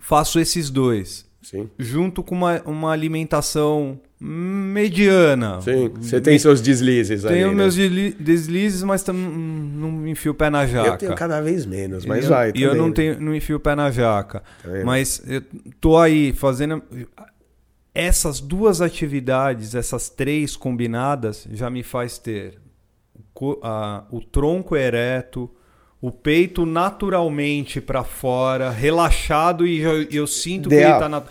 [0.01, 1.29] Faço esses dois.
[1.43, 1.69] Sim.
[1.79, 5.61] junto com uma, uma alimentação mediana.
[5.63, 5.91] Sim.
[6.01, 7.33] Você tem seus deslizes aí.
[7.35, 7.55] Tenho né?
[7.55, 10.89] meus desli- deslizes, mas tam, não enfio o pé na jaca.
[10.89, 12.53] Eu tenho cada vez menos, mas e vai.
[12.55, 12.95] e eu não né?
[12.95, 14.43] tenho, não enfio o pé na jaca.
[14.65, 14.85] vendo?
[14.85, 15.43] Mas eu
[15.81, 16.83] tô aí fazendo
[17.95, 22.59] essas duas atividades, essas três combinadas, já me faz ter
[23.35, 25.51] o a- o tronco ereto,
[26.03, 30.99] o peito naturalmente para fora, relaxado e já- eu sinto que ele Ideal.
[31.01, 31.23] tá na,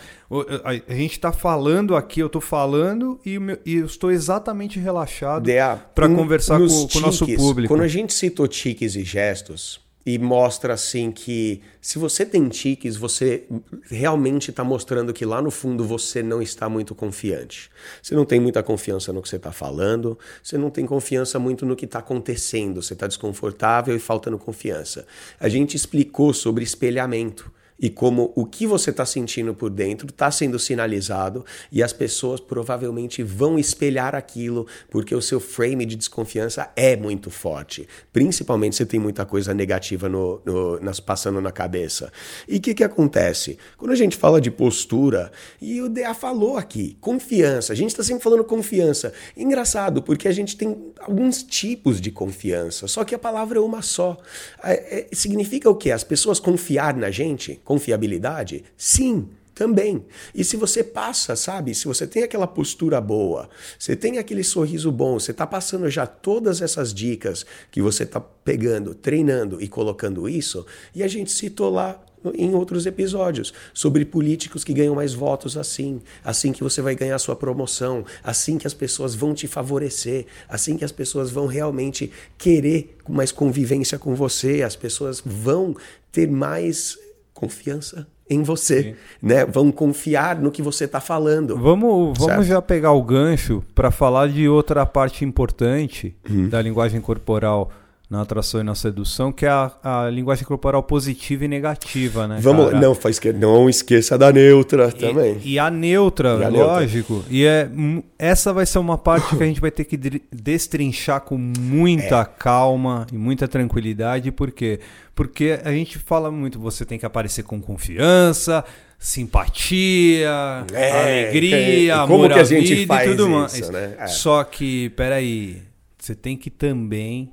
[0.88, 5.48] a, gente tá falando aqui, eu tô falando e, meu- e eu estou exatamente relaxado
[5.94, 7.72] para um- conversar com, com o nosso público.
[7.72, 12.96] Quando a gente citou tiques e gestos e mostra assim que se você tem tiques,
[12.96, 13.44] você
[13.84, 17.70] realmente está mostrando que lá no fundo você não está muito confiante.
[18.02, 21.66] Você não tem muita confiança no que você está falando, você não tem confiança muito
[21.66, 25.06] no que está acontecendo, você está desconfortável e faltando confiança.
[25.38, 30.30] A gente explicou sobre espelhamento e como o que você está sentindo por dentro está
[30.30, 36.70] sendo sinalizado e as pessoas provavelmente vão espelhar aquilo porque o seu frame de desconfiança
[36.76, 37.88] é muito forte.
[38.12, 42.12] Principalmente se tem muita coisa negativa no, no- nas, passando na cabeça.
[42.46, 43.56] E o que, que acontece?
[43.78, 48.02] Quando a gente fala de postura, e o DA falou aqui, confiança, a gente está
[48.02, 49.12] sempre falando confiança.
[49.36, 53.80] Engraçado, porque a gente tem alguns tipos de confiança, só que a palavra é uma
[53.82, 54.16] só.
[54.62, 55.90] É- é- significa o quê?
[55.90, 57.60] As pessoas confiar na gente?
[57.70, 58.64] Confiabilidade?
[58.76, 59.28] Sim.
[59.54, 60.04] Também.
[60.34, 61.72] E se você passa, sabe?
[61.74, 66.06] Se você tem aquela postura boa, você tem aquele sorriso bom, você está passando já
[66.06, 71.68] todas essas dicas que você está pegando, treinando e colocando isso, e a gente citou
[71.70, 72.02] lá
[72.34, 77.18] em outros episódios sobre políticos que ganham mais votos assim, assim que você vai ganhar
[77.18, 82.10] sua promoção, assim que as pessoas vão te favorecer, assim que as pessoas vão realmente
[82.36, 85.76] querer mais convivência com você, as pessoas vão
[86.12, 86.98] ter mais
[87.40, 89.44] confiança em você, né?
[89.44, 91.56] Vão confiar no que você está falando.
[91.56, 92.42] Vamos, vamos Certo.
[92.44, 96.48] já pegar o gancho para falar de outra parte importante Uhum.
[96.48, 97.70] da linguagem corporal
[98.10, 102.38] na atração e na sedução, que é a, a linguagem corporal positiva e negativa, né?
[102.40, 102.80] Vamos, cara?
[102.80, 105.38] não, faz que não esqueça da neutra também.
[105.44, 106.72] E, e a neutra, E a neutra.
[106.80, 107.24] lógico.
[107.30, 107.70] E é,
[108.18, 109.96] essa vai ser uma parte que a gente vai ter que
[110.32, 111.60] destrinchar com É.
[111.60, 114.32] muita calma e muita tranquilidade.
[114.32, 114.80] Por quê?
[115.14, 118.64] Porque a gente fala muito, você tem que aparecer com confiança,
[118.98, 123.70] simpatia, É, alegria, e amor que à a gente vida faz e tudo isso, mais.
[123.70, 123.94] né?
[123.98, 124.06] É.
[124.08, 125.62] Só que, peraí,
[125.98, 127.30] você tem que também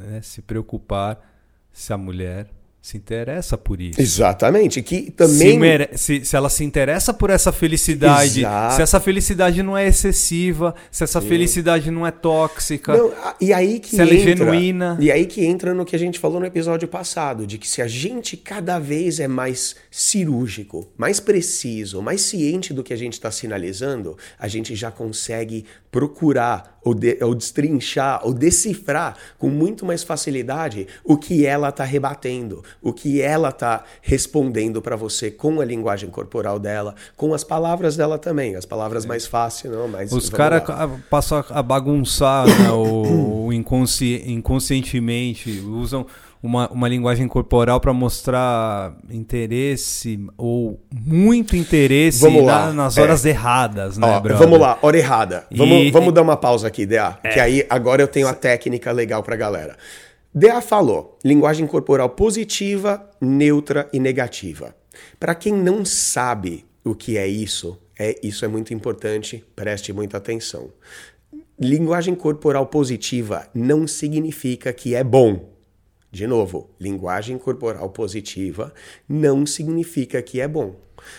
[0.00, 1.20] né, se preocupar
[1.72, 2.46] se a mulher
[2.82, 4.00] se interessa por isso.
[4.00, 8.74] Exatamente, que Se, também mere- se, se ela se interessa por essa felicidade, Exato.
[8.76, 12.96] se essa felicidade não é excessiva, se essa felicidade não é tóxica.
[12.96, 14.96] Não, e aí que Se ela é entra, genuína.
[14.98, 17.82] E aí que entra no que a gente falou no episódio passado, de que se
[17.82, 23.12] a gente cada vez é mais cirúrgico, mais preciso, mais ciente do que a gente
[23.12, 29.84] está sinalizando, a gente já consegue procurar ou, de- ou destrinchar ou decifrar com muito
[29.84, 35.60] mais facilidade o que ela está rebatendo, o que ela está respondendo para você com
[35.60, 40.12] a linguagem corporal dela, com as palavras dela também, as palavras mais fáceis, não, mas
[40.12, 40.62] Os caras
[41.10, 46.06] passam a- a bagunçar né, o, o inconsci- inconscientemente, usam
[46.42, 53.02] uma, uma linguagem corporal para mostrar interesse ou muito interesse Vamos lá, na- nas é.
[53.02, 55.46] horas erradas, né, Ó, vamos lá, hora errada.
[55.54, 55.90] Vamos, E- É.
[55.90, 57.12] vamos dar uma pausa aqui, DA.
[57.32, 59.76] Que aí agora eu tenho a técnica legal pra galera.
[60.34, 64.74] DA falou linguagem corporal positiva, neutra e negativa.
[65.18, 70.16] Pra quem não sabe o que é isso, é, isso é muito importante, preste muita
[70.16, 70.70] atenção.
[71.58, 75.49] Linguagem corporal positiva não significa que é bom.
[76.12, 78.72] De novo, linguagem corporal positiva
[79.08, 80.74] não significa que é bom.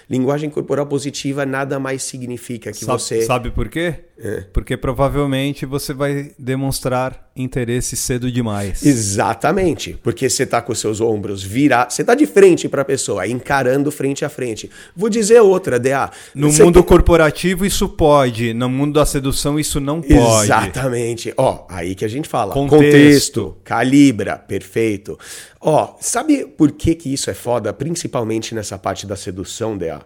[0.10, 3.22] Linguagem corporal positiva nada mais significa que Sabe, você.
[3.24, 4.06] Sabe por quê?
[4.54, 8.86] Porque provavelmente você vai demonstrar interesse cedo demais.
[8.86, 13.26] Exatamente, porque você tá com seus ombros virados, você tá de frente para a pessoa,
[13.28, 14.70] encarando frente a frente.
[14.96, 16.12] Vou dizer outra, DA.
[16.36, 20.44] No Você mundo tá- corporativo isso pode, no mundo da sedução isso não pode.
[20.46, 21.34] Exatamente.
[21.38, 22.54] Ó, aí que a gente fala.
[22.54, 22.82] Contexto.
[22.82, 25.18] Contexto, calibra, perfeito.
[25.60, 30.02] Ó, sabe por que que isso é foda, principalmente nessa parte da sedução, DA?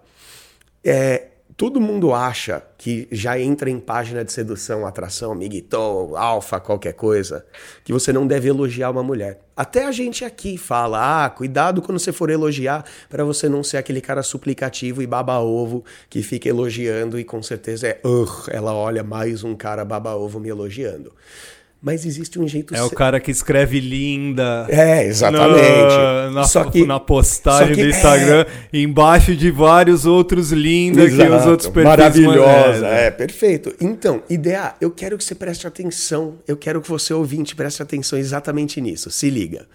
[0.83, 1.23] É,
[1.57, 7.45] todo mundo acha que já entra em página de sedução, atração, miguitou, alfa, qualquer coisa,
[7.83, 9.39] que você não deve elogiar uma mulher.
[9.55, 13.77] Até a gente aqui fala, ah, cuidado quando você for elogiar, para você não ser
[13.77, 19.01] aquele cara suplicativo e baba-ovo que fica elogiando e com certeza é, "Ugh, ela olha
[19.03, 21.13] mais um cara baba-ovo me elogiando.
[21.85, 24.65] Mas existe um jeito É o cara que escreve linda.
[24.69, 25.95] É, exatamente.
[25.95, 28.43] Na, na, Só que- na postagem que- do Instagram,
[28.73, 33.75] embaixo de vários outros linda que os outros perfis Maravilhosa, é, é, perfeito.
[33.79, 38.17] Então, ideia, eu quero que você preste atenção, eu quero que você ouvinte preste atenção
[38.17, 39.11] exatamente nisso.
[39.11, 39.67] Se liga.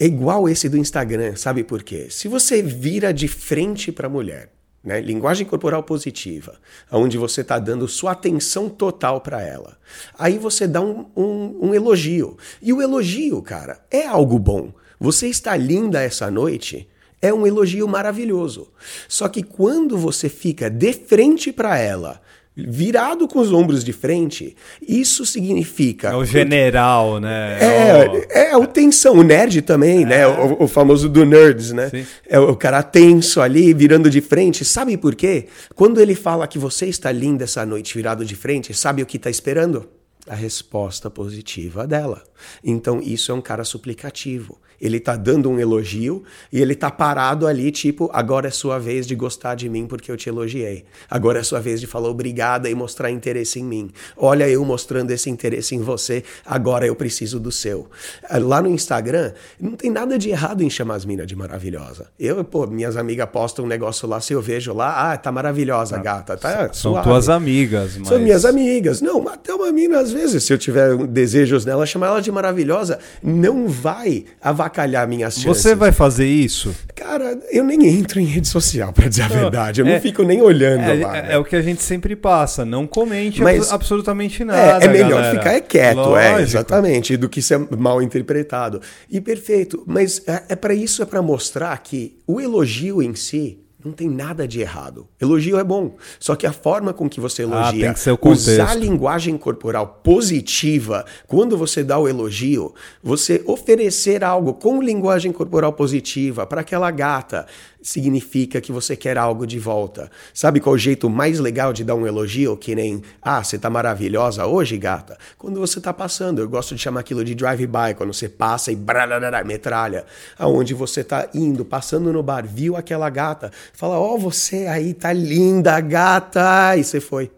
[0.00, 2.08] É igual esse do Instagram, sabe por quê?
[2.10, 4.48] Se você vira de frente para a mulher,
[4.86, 6.54] né, linguagem corporal positiva,
[6.92, 9.76] onde você está dando sua atenção total para ela,
[10.16, 12.38] aí você dá um, um, um elogio.
[12.62, 14.72] E o elogio, cara, é algo bom.
[15.00, 16.88] Você está linda essa noite.
[17.20, 18.68] É um elogio maravilhoso.
[19.08, 22.22] Só que quando você fica de frente para ela,
[22.56, 26.08] virado com os ombros de frente, isso significa.
[26.08, 27.58] É o general, né?
[27.60, 30.26] o- É, é o tensão, o nerd também, né?
[30.26, 31.90] O, o famoso do nerds, né?
[31.90, 32.06] Sim.
[32.26, 34.64] É o cara tenso ali, virando de frente.
[34.64, 35.46] Sabe por quê?
[35.74, 39.16] Quando ele fala que você está linda essa noite virado de frente, sabe o que
[39.18, 39.88] está esperando?
[40.28, 42.22] A resposta positiva dela.
[42.64, 44.58] Então, isso é um cara suplicativo.
[44.80, 49.06] Ele tá dando um elogio e ele tá parado ali, tipo, agora é sua vez
[49.06, 50.84] de gostar de mim porque eu te elogiei.
[51.10, 53.90] Agora é sua vez de falar obrigada e mostrar interesse em mim.
[54.16, 57.88] Olha eu mostrando esse interesse em você, agora eu preciso do seu.
[58.28, 62.06] Ah, Lá no Instagram, não tem nada de errado em chamar as minas de maravilhosa.
[62.18, 65.98] Eu, pô, minhas amigas postam um negócio lá, se eu vejo lá, ah, tá maravilhosa,
[65.98, 67.08] gata, tá São suave.
[67.08, 68.08] tuas amigas, mas...
[68.08, 69.00] São minhas amigas.
[69.00, 72.98] Não, até uma mina, às vezes, se eu tiver desejos nela, chamar ela de maravilhosa,
[73.22, 74.24] não vai
[74.66, 75.62] avacalhar minhas chances.
[75.62, 76.74] Você vai fazer isso?
[76.94, 79.80] Cara, eu nem entro em rede social, pra dizer a verdade.
[79.80, 81.16] Eu não é- fico nem olhando É, lá.
[81.16, 81.28] é- né?
[81.34, 82.64] é o que a gente sempre passa.
[82.64, 84.84] Não comente Mas- abso- absolutamente É, nada.
[84.84, 85.38] é melhor galera.
[85.38, 86.40] ficar é quieto, é, Lógico.
[86.40, 88.80] exatamente, do que ser mal interpretado.
[89.10, 93.58] E perfeito, mas é, é para isso, é para mostrar que o elogio em si
[93.86, 95.06] não tem nada de errado.
[95.20, 98.10] Elogio é bom, só que a forma com que você elogia, Ah, tem que ser
[98.10, 98.78] o usar contexto.
[98.78, 106.46] linguagem corporal positiva, quando você dá o elogio, você oferecer algo com linguagem corporal positiva
[106.46, 107.46] para aquela gata,
[107.86, 110.10] significa que você quer algo de volta.
[110.34, 112.56] Sabe qual é o jeito mais legal de dar um elogio?
[112.56, 115.16] Que nem, ah, você tá maravilhosa hoje, gata?
[115.38, 118.76] Quando você tá passando, eu gosto de chamar aquilo de drive-by, quando você passa e
[118.76, 120.04] brararara, metralha.
[120.36, 125.12] Aonde você tá indo, passando no bar, viu aquela gata, fala, ó, você aí tá
[125.12, 127.30] linda, gata, e você foi.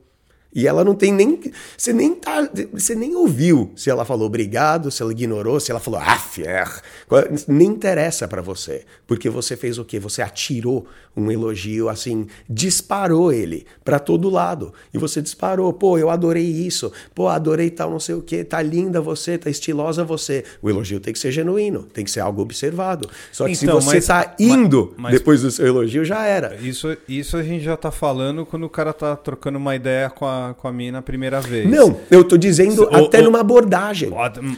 [0.55, 1.41] E ela não tem nem.
[1.77, 2.49] Você nem tá.
[2.73, 6.81] Você nem ouviu se ela falou obrigado, se ela ignorou, se ela falou ah, fier.
[7.47, 8.85] Nem interessa pra você.
[9.07, 10.01] Porque você fez o quê?
[10.01, 14.73] Você atirou um elogio assim, disparou ele pra todo lado.
[14.95, 18.63] E você disparou, pô, eu adorei isso, pô, adorei tal, não sei o quê, tá
[18.63, 20.45] linda você, tá estilosa você.
[20.63, 23.09] O elogio tem que ser genuíno, tem que ser algo observado.
[23.33, 26.25] Só que Então, se você mas- tá mas- indo mas- depois do seu elogio, já
[26.25, 26.55] era.
[26.57, 30.25] Isso, isso a gente já tá falando quando o cara tá trocando uma ideia com
[30.25, 31.69] a, com a mina a primeira vez.
[31.71, 34.11] Não, eu tô dizendo Ou- até ou- numa abordagem.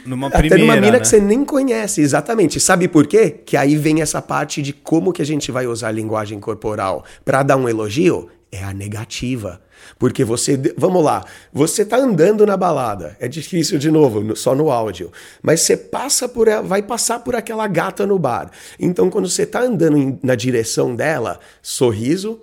[0.05, 0.99] Numa Até primeira, numa mina né?
[0.99, 2.59] que você nem conhece, exatamente.
[2.59, 3.29] Sabe por quê?
[3.45, 7.03] Que aí vem essa parte de como que a gente vai usar a linguagem corporal
[7.25, 8.29] para dar um elogio.
[8.53, 9.61] É a negativa.
[9.97, 10.59] Porque você.
[10.77, 11.23] Vamos lá.
[11.53, 13.15] Você tá andando na balada.
[13.19, 15.09] É difícil de novo, no- só no áudio.
[15.41, 18.51] Mas você passa por ela, vai passar por aquela gata no bar.
[18.77, 22.41] Então, quando você tá andando na direção dela, sorriso,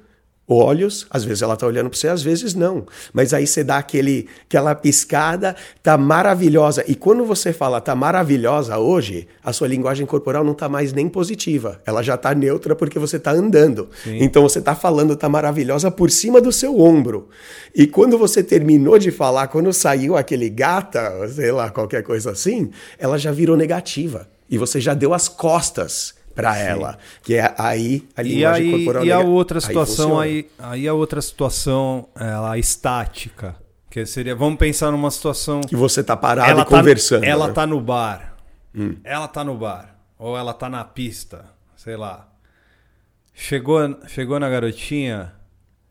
[0.49, 2.87] olhos, às vezes ela tá olhando para você, às vezes não.
[3.13, 6.83] Mas aí você dá aquele, aquela piscada, tá maravilhosa.
[6.89, 11.09] E quando você fala tá maravilhosa hoje, a sua linguagem corporal não tá mais nem
[11.09, 11.81] positiva.
[11.85, 13.91] Ela já tá neutra porque você tá andando.
[14.07, 17.29] Então você tá falando tá maravilhosa por cima do seu ombro.
[17.75, 22.71] E quando você terminou de falar, quando saiu aquele gata, sei lá, qualquer coisa assim,
[22.99, 24.29] ela já virou negativa.
[24.51, 28.71] E você já deu as costas para ela, que é aí a E linguagem aí,
[28.85, 30.23] corporal e a nega- outra aí situação funciona.
[30.25, 33.57] aí, aí a outra situação, ela estática,
[33.91, 37.23] que seria, vamos pensar numa situação que você tá parado ela e conversando.
[37.23, 37.53] Tá, ela né?
[37.53, 38.35] tá no bar.
[39.03, 41.45] Ela tá no bar ou ela tá na pista,
[41.77, 42.29] sei lá.
[43.35, 45.33] Chegou, chegou na garotinha,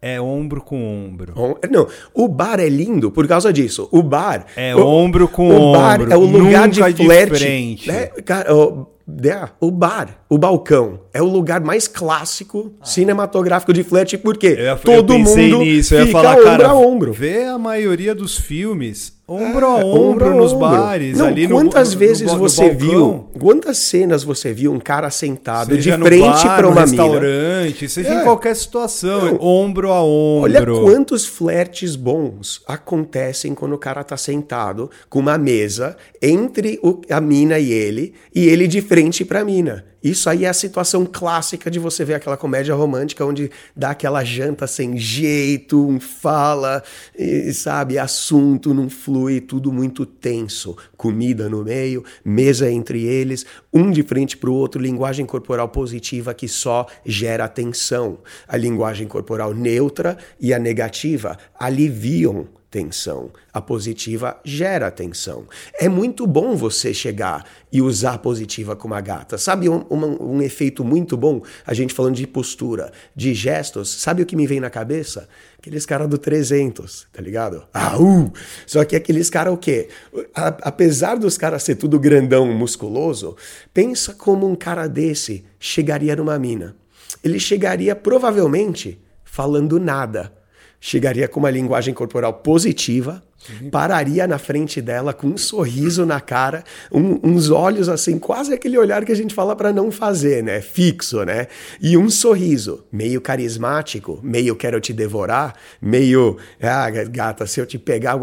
[0.01, 1.33] é ombro com ombro.
[1.35, 3.87] Om- Não, o bar é lindo por causa disso.
[3.91, 7.87] O bar É o, ombro com o bar ombro, é o lugar de flerte.
[7.87, 8.07] né?
[8.25, 14.17] Cara, o, é, o bar, o balcão é o lugar mais clássico cinematográfico de flerte
[14.17, 16.73] porque Eu, ia- eu todo pensei mundo nisso, eu ia fica falar, ombro cara, a
[16.75, 17.13] ombro.
[17.13, 21.93] vê a maioria dos filmes, ombro É, a ombro, nos bares, Não, ali no quantas
[21.93, 26.03] no- vezes no, no você viu, quantas cenas você viu um cara sentado seja de
[26.03, 27.03] frente para uma mina?
[27.03, 28.21] restaurante, seja É.
[28.21, 29.41] em qualquer situação, Não.
[29.41, 30.81] ombro a Olha ombro.
[30.83, 37.19] quantos flertes bons acontecem quando o cara tá sentado com uma mesa entre o- a
[37.19, 39.83] mina e ele, e ele de frente pra mina.
[40.03, 44.23] Isso aí é a situação clássica de você ver aquela comédia romântica onde dá aquela
[44.23, 46.83] janta sem jeito, um fala,
[47.17, 50.77] e, sabe, assunto não flui, tudo muito tenso.
[50.95, 56.33] Comida no meio, mesa entre eles, um de frente para o outro, linguagem corporal positiva
[56.33, 58.19] que só gera tensão.
[58.47, 62.47] A linguagem corporal neutra e a negativa aliviam
[62.77, 63.31] tensão.
[63.51, 65.47] A positiva gera tensão.
[65.79, 69.35] É muito bom você chegar e usar a positiva com uma gata.
[69.35, 71.41] Sabe um, um, um, efeito muito bom?
[71.65, 73.89] A gente falando de postura, de gestos.
[73.89, 75.27] Sabe o que me vem na cabeça?
[75.57, 77.65] Aqueles caras do 300, tá ligado?
[77.99, 78.31] Uh!
[78.67, 79.89] Só que aqueles caras o quê?
[80.35, 83.35] A, apesar dos caras ser tudo grandão, musculoso,
[83.73, 86.75] pensa como um cara desse chegaria numa mina.
[87.23, 90.36] Ele chegaria provavelmente falando nada
[90.79, 93.69] chegaria com uma linguagem corporal positiva, Sim.
[93.69, 98.77] pararia na frente dela com um sorriso na cara, um, uns olhos assim, quase aquele
[98.77, 100.61] olhar que a gente fala para não fazer, né?
[100.61, 101.47] Fixo, né?
[101.81, 107.77] E um sorriso meio carismático, meio quero te devorar, meio, ah, gata, se eu te
[107.77, 108.17] pegar,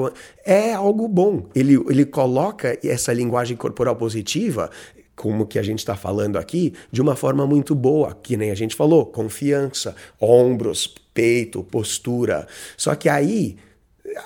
[0.45, 1.49] é algo bom.
[1.55, 4.71] Ele, ele coloca essa linguagem corporal positiva
[5.17, 8.55] como que a gente está falando aqui, de uma forma muito boa, que nem a
[8.55, 12.47] gente falou, confiança, ombros, peito, postura.
[12.77, 13.57] Só que aí,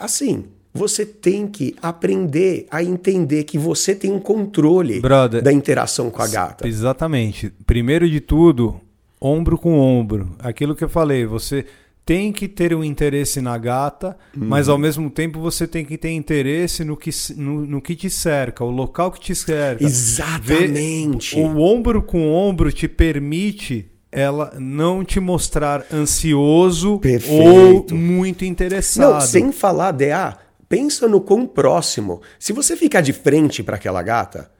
[0.01, 6.11] assim, você tem que aprender a entender que você tem um controle Brother, da interação
[6.11, 6.67] com a gata.
[6.67, 7.53] Exatamente.
[7.67, 8.81] Primeiro de tudo,
[9.21, 10.35] ombro com ombro.
[10.39, 11.67] Aquilo que eu falei, você
[12.09, 14.47] tem que ter um interesse na gata, uhum.
[14.47, 18.09] mas ao mesmo tempo você tem que ter interesse no que, no, no que te
[18.09, 19.85] cerca, o local que te cerca.
[19.85, 21.39] Exatamente.
[21.39, 27.95] O ombro com ombro te permite ela não te mostrar ansioso Perfeito.
[27.95, 29.15] ou muito interessado.
[29.15, 30.37] Não, sem falar, DA,
[30.69, 32.21] pensa no quão próximo.
[32.39, 34.51] Se você ficar de frente para aquela gata,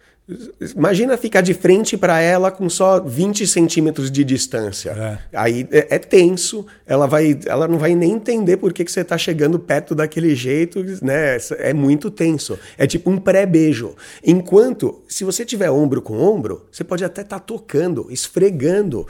[0.77, 4.91] Imagina ficar de frente para ela com só 20 centímetros de distância.
[4.91, 5.19] É.
[5.33, 9.01] Aí é, é, tenso, ela, vai, ela não vai nem entender por que, que você
[9.01, 11.39] está chegando perto daquele jeito, né?
[11.59, 12.59] É muito tenso.
[12.77, 13.95] É tipo um pré-beijo.
[14.23, 19.07] Enquanto, se você tiver ombro com ombro, você pode até estar tá tocando, esfregando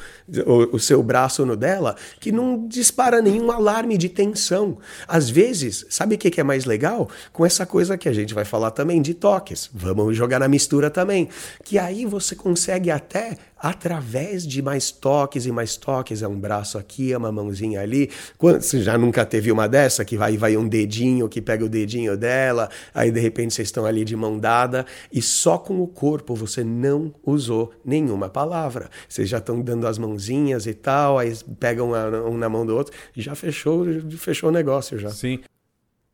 [0.46, 4.78] o, o seu braço no dela, que não dispara nenhum alarme de tensão.
[5.08, 7.08] Às vezes, sabe o que, que é mais legal?
[7.32, 9.68] Com essa coisa que a gente vai falar também de toques.
[9.74, 11.28] Vamos jogar na mistura também também.
[11.64, 16.76] Que aí você consegue até, através de mais toques e mais toques, é um braço
[16.76, 18.10] aqui, é uma mãozinha ali.
[18.36, 21.68] Quando, você já nunca teve uma dessa, que vai, vai um dedinho, que pega o
[21.68, 25.86] dedinho dela, aí de repente vocês estão ali de mão dada, e só com o
[25.86, 28.90] corpo você não usou nenhuma palavra.
[29.08, 31.90] Vocês já estão dando as mãozinhas e tal, aí pegam
[32.30, 33.86] um na mão do outro, e já fechou,
[34.18, 35.08] fechou o negócio já.
[35.08, 35.40] Sim.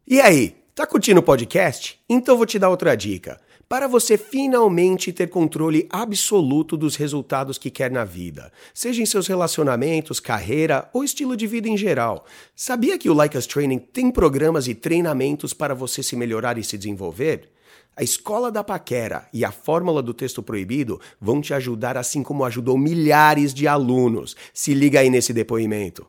[0.06, 1.98] E aí, tá curtindo o podcast?
[2.08, 7.70] Então vou te dar outra dica para você finalmente ter controle absoluto dos resultados que
[7.70, 12.24] quer na vida, seja em seus relacionamentos, carreira ou estilo de vida em geral.
[12.54, 16.64] Sabia que o Like Us Training tem programas e treinamentos para você se melhorar e
[16.64, 17.50] se desenvolver?
[17.96, 22.44] A Escola da Paquera e a Fórmula do Texto Proibido vão te ajudar assim como
[22.44, 24.34] ajudou milhares de alunos.
[24.52, 26.04] Se liga aí nesse depoimento.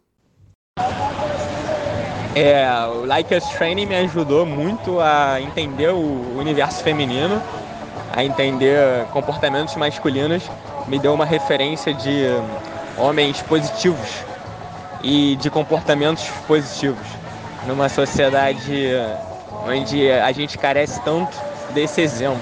[2.36, 7.42] É, o Like Us Training me ajudou muito a entender o universo feminino,
[8.14, 10.44] a entender comportamentos masculinos,
[10.86, 12.26] me deu uma referência de
[12.98, 14.26] homens positivos
[15.02, 17.08] e de comportamentos positivos
[17.66, 18.90] numa sociedade
[19.66, 21.38] onde a gente carece tanto
[21.74, 22.42] desse exemplo.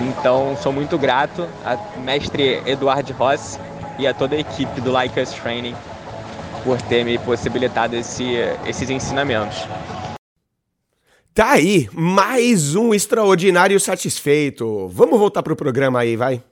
[0.00, 3.60] Então, sou muito grato ao mestre Eduardo Rossi
[3.96, 5.76] e a toda a equipe do Like Us Training
[6.68, 8.26] por ter me possibilitado esse,
[8.66, 9.66] esses ensinamentos.
[11.32, 14.86] Tá aí, mais um extraordinário satisfeito.
[14.88, 16.42] Vamos voltar pro programa aí, vai.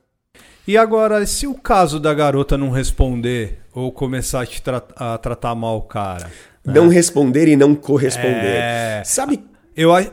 [0.67, 5.19] E agora, se o caso da garota não responder ou começar a, te tra a
[5.19, 6.31] tratar mal o cara?
[6.65, 6.95] Não né?
[6.95, 8.57] responder e não corresponder.
[8.57, 9.03] É...
[9.05, 9.45] Sabe?
[9.77, 10.09] Eu, é,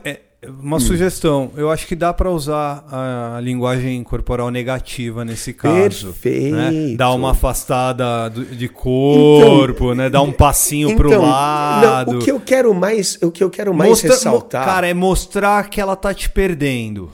[0.60, 0.80] uma hum.
[0.80, 6.08] sugestão, eu acho que dá para usar a, linguagem corporal negativa nesse caso.
[6.08, 6.56] Perfeito.
[6.56, 6.96] Né?
[6.96, 10.10] Dar uma afastada de corpo, então, né?
[10.10, 12.14] Dar um passinho então, pro lado.
[12.14, 14.94] Não, o que eu quero mais, o que eu quero mais Mostra, ressaltar, cara, é
[14.94, 17.12] mostrar que ela tá te perdendo.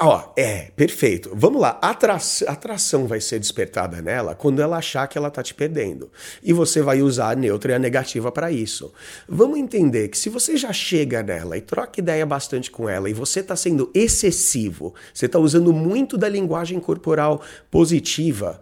[0.00, 1.30] Ó, é perfeito.
[1.34, 1.78] Vamos lá.
[1.82, 6.10] A atração vai ser despertada nela quando ela achar que ela tá te perdendo.
[6.42, 8.92] E você vai usar a neutra e a negativa para isso.
[9.28, 13.12] Vamos entender que se você já chega nela e troca ideia bastante com ela e
[13.12, 18.60] você está sendo excessivo, você está usando muito da linguagem corporal positiva,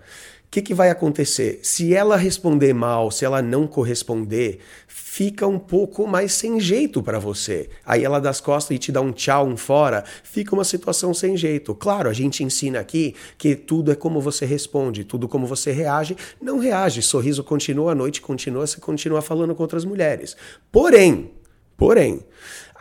[0.50, 1.61] que, que vai acontecer?
[1.62, 7.18] Se ela responder mal, se ela não corresponder, fica um pouco mais sem jeito para
[7.18, 7.68] você.
[7.84, 11.12] Aí ela dá as costas e te dá um tchau, um fora, fica uma situação
[11.12, 11.74] sem jeito.
[11.74, 16.16] Claro, a gente ensina aqui que tudo é como você responde, tudo como você reage.
[16.40, 20.34] Não reage, sorriso continua, a noite continua, você continua falando com outras mulheres.
[20.72, 21.30] Porém,
[21.76, 22.24] porém,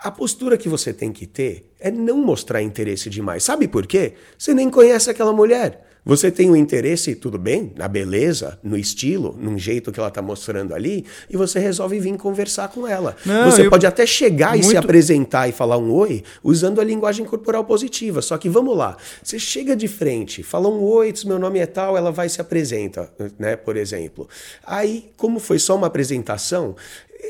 [0.01, 3.43] a postura que você tem que ter é não mostrar interesse demais.
[3.43, 4.13] Sabe por quê?
[4.37, 5.87] Você nem conhece aquela mulher.
[6.07, 10.21] Você tem um interesse, tudo bem, na beleza, no estilo, num jeito que ela está
[10.21, 13.13] mostrando ali, e você resolve vir conversar com ela.
[13.25, 13.69] Não, você eu...
[13.69, 14.67] pode até chegar Muito...
[14.67, 18.21] e se apresentar e falar um oi usando a linguagem corporal positiva.
[18.21, 21.65] Só que vamos lá, você chega de frente, fala um oi, diz meu nome é
[21.65, 24.29] tal, ela vai se apresenta, né, por exemplo.
[24.65, 26.73] Aí, como foi só uma apresentação,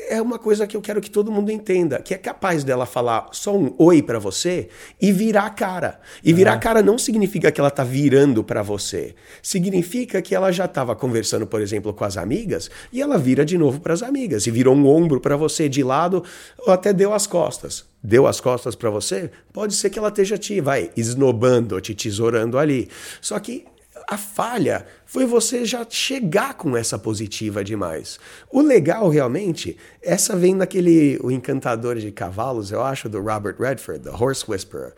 [0.09, 3.29] é uma coisa que eu quero que todo mundo entenda, que é capaz dela falar
[3.31, 4.69] só um oi para você
[5.01, 5.99] e virar a cara.
[6.23, 9.15] E virar a cara não significa que ela tá virando para você.
[9.41, 13.57] Significa que ela já estava conversando, por exemplo, com as amigas e ela vira de
[13.57, 16.23] novo para as amigas e virou um ombro para você de lado
[16.59, 17.85] ou até deu as costas.
[18.03, 19.31] Deu as costas para você?
[19.51, 22.89] Pode ser que ela esteja te vai esnobando, te tesourando ali.
[23.21, 23.65] Só que
[24.07, 28.17] a falha foi você já chegar com essa positiva demais.
[28.49, 34.03] O legal, realmente, essa vem daquele O Encantador de Cavalos, eu acho, do Robert Redford,
[34.03, 34.93] The Horse Whisperer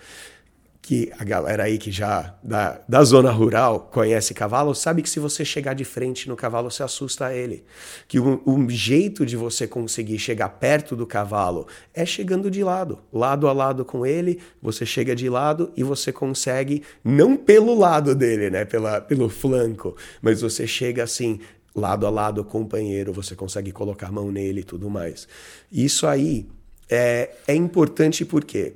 [0.90, 5.20] que a galera aí que já da, da zona rural conhece cavalo, sabe que se
[5.20, 7.64] você chegar de frente no cavalo, você assusta ele.
[8.08, 12.98] Que o, o jeito de você conseguir chegar perto do cavalo é chegando de lado,
[13.14, 18.16] lado a lado com ele, você chega de lado e você consegue, não pelo lado
[18.16, 21.40] dele, né, pela, pelo flanco, mas você chega assim,
[21.76, 25.28] lado a lado, companheiro, você consegue colocar a mão nele e tudo mais.
[25.72, 26.48] Isso aí
[26.90, 28.74] é, é importante porque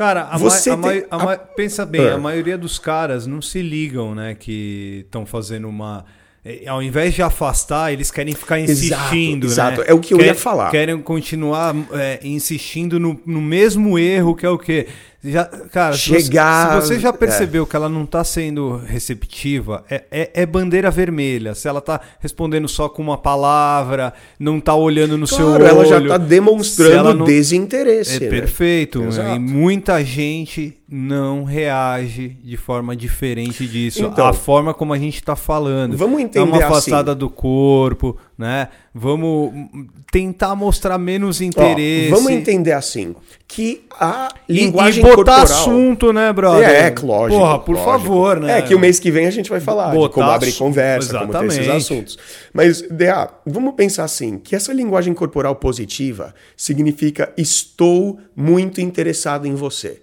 [0.00, 1.04] Cara, a Você ma tem...
[1.10, 5.68] a a pensa bem, a maioria dos caras não se ligam, né, que estão fazendo
[5.68, 6.06] uma
[6.42, 9.82] é, ao invés de afastar, eles querem ficar insistindo, exato, né?
[9.82, 10.70] Exato, é o que eu Quer, ia falar.
[10.70, 14.86] Querem continuar é, insistindo no, no mesmo erro, que é o quê?
[15.22, 17.66] Já, cara, Chegar, se você, já percebeu é.
[17.66, 21.54] que ela não está sendo receptiva, é, é, é, bandeira vermelha.
[21.54, 25.66] Se ela está respondendo só com uma palavra, não está olhando no claro, seu olho.
[25.66, 27.26] ela já está demonstrando não...
[27.26, 28.16] desinteresse.
[28.16, 28.30] É né?
[28.30, 29.02] perfeito.
[29.02, 29.36] Exato.
[29.36, 34.04] E muita gente não reage de forma diferente disso.
[34.04, 35.98] Então, a forma como a gente está falando.
[35.98, 37.18] Vamos entender É uma afastada assim.
[37.18, 38.68] do corpo, né?
[38.94, 39.52] Vamos
[40.10, 42.10] tentar mostrar menos interesse.
[42.10, 43.14] Ó, vamos entender assim
[43.46, 45.42] que a linguagem e, e botar corporal...
[45.42, 46.68] assunto, né, brother?
[46.68, 47.38] É, é lógico.
[47.38, 47.90] Porra, por lógico.
[47.90, 48.58] favor, né?
[48.58, 51.36] É que o mês que vem a gente vai falar botar como abrir conversa, Exatamente.
[51.36, 52.18] como ter esses assuntos.
[52.52, 59.54] Mas, Dea, vamos pensar assim, que essa linguagem corporal positiva significa estou muito interessado em
[59.54, 60.00] você.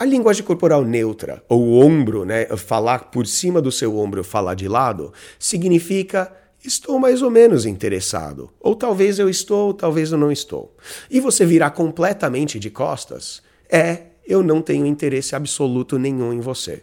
[0.00, 4.66] A linguagem corporal neutra, ou ombro, né, falar por cima do seu ombro, falar de
[4.66, 6.32] lado, significa
[6.64, 8.50] estou mais ou menos interessado.
[8.58, 10.74] Ou talvez eu estou, talvez eu não estou.
[11.10, 16.82] E você virar completamente de costas é eu não tenho interesse absoluto nenhum em você.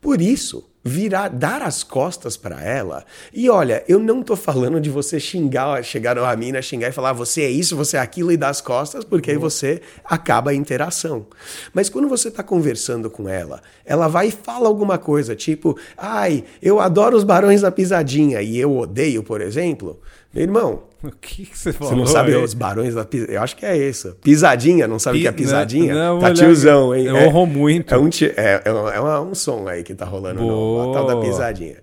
[0.00, 3.04] Por isso, virar, dar as costas para ela.
[3.32, 7.12] E olha, eu não tô falando de você xingar, chegar a mina, xingar e falar
[7.12, 9.42] você é isso, você é aquilo e dar as costas, porque aí uhum.
[9.42, 11.26] você acaba a interação.
[11.74, 16.44] Mas quando você tá conversando com ela, ela vai e fala alguma coisa, tipo, ai,
[16.62, 20.00] eu adoro os barões da pisadinha e eu odeio, por exemplo.
[20.32, 21.92] Meu irmão, o que, que você falou?
[21.92, 22.42] Você não sabe aí?
[22.42, 23.36] os barões da pisadinha?
[23.36, 24.16] Eu acho que é isso.
[24.22, 25.92] Pisadinha, não sabe o que é pisadinha?
[25.92, 27.06] Não, não, tá tiozão, hein?
[27.06, 27.92] Eu é, honro muito.
[27.92, 31.16] É um, é, é, um, um som aí que tá rolando, no, a tal da
[31.16, 31.78] pisadinha.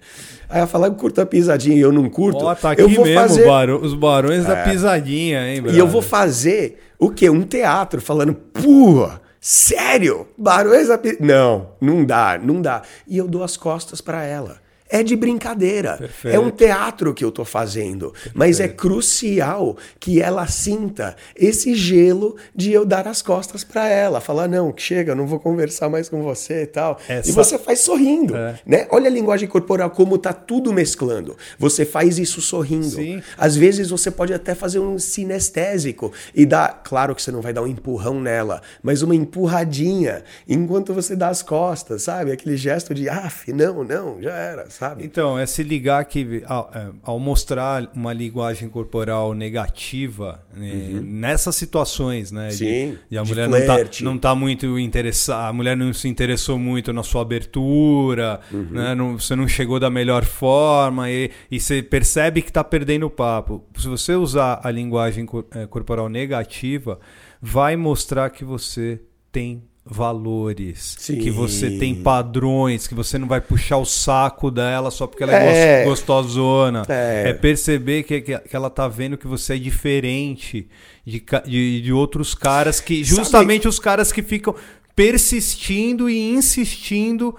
[0.48, 2.46] Aí ela fala que curta a pisadinha e eu não curto.
[2.46, 3.46] Ó, tá aqui eu vou mesmo, fazer...
[3.46, 4.48] Barão, os barões é.
[4.48, 5.78] da pisadinha, hein, brother?
[5.78, 7.30] E eu vou fazer o quê?
[7.30, 10.26] Um teatro falando, porra, sério?
[10.38, 11.28] Barões da pisadinha.
[11.28, 12.82] Não, não dá, não dá.
[13.06, 15.98] E eu dou as costas para ela é de brincadeira.
[15.98, 16.36] Perfeito.
[16.36, 18.12] É um teatro que eu estou fazendo.
[18.12, 18.38] Perfeito.
[18.38, 24.22] Mas é crucial que ela sinta esse gelo de eu dar as costas para ela.
[24.22, 27.00] Falar, não, chega, não vou conversar mais com você e tal.
[27.08, 27.30] Essa...
[27.30, 28.36] E você faz sorrindo.
[28.36, 28.60] É.
[28.66, 28.88] Né?
[28.90, 31.38] Olha a linguagem corporal, como tá tudo mesclando.
[31.58, 32.88] Você faz isso sorrindo.
[32.96, 33.22] Sim.
[33.38, 36.82] Às vezes você pode até fazer um sinestésico e dar.
[36.84, 41.30] Claro que você não vai dar um empurrão nela, mas uma empurradinha enquanto você dá
[41.30, 42.32] as costas, sabe?
[42.32, 45.04] Aquele gesto de, ah, não, não, já era sabe?
[45.04, 51.02] Então, é se ligar que ao, é, ao mostrar uma linguagem corporal negativa né, uhum.
[51.02, 52.52] nessas situações, né?
[52.52, 56.08] Sim, de, de a mulher não tá, não tá muito interessada, a mulher não se
[56.08, 58.68] interessou muito na sua abertura, uhum.
[58.70, 58.94] né?
[58.94, 63.10] Não, você não chegou da melhor forma e, e você percebe que está perdendo o
[63.10, 63.66] papo.
[63.78, 65.26] Se você usar a linguagem
[65.56, 67.00] é, corporal negativa,
[67.42, 69.02] vai mostrar que você
[69.32, 71.18] tem valores, Sim.
[71.20, 75.34] que você tem padrões, que você não vai puxar o saco dela só porque ela
[75.34, 75.82] É.
[75.82, 76.84] é, gos- gostosona.
[76.88, 77.30] É.
[77.30, 80.68] É, perceber que, que, ela tá vendo que você é diferente
[81.06, 83.04] de, de, de outros caras que.
[83.04, 84.54] Justamente os caras que ficam
[84.96, 87.36] persistindo e insistindo.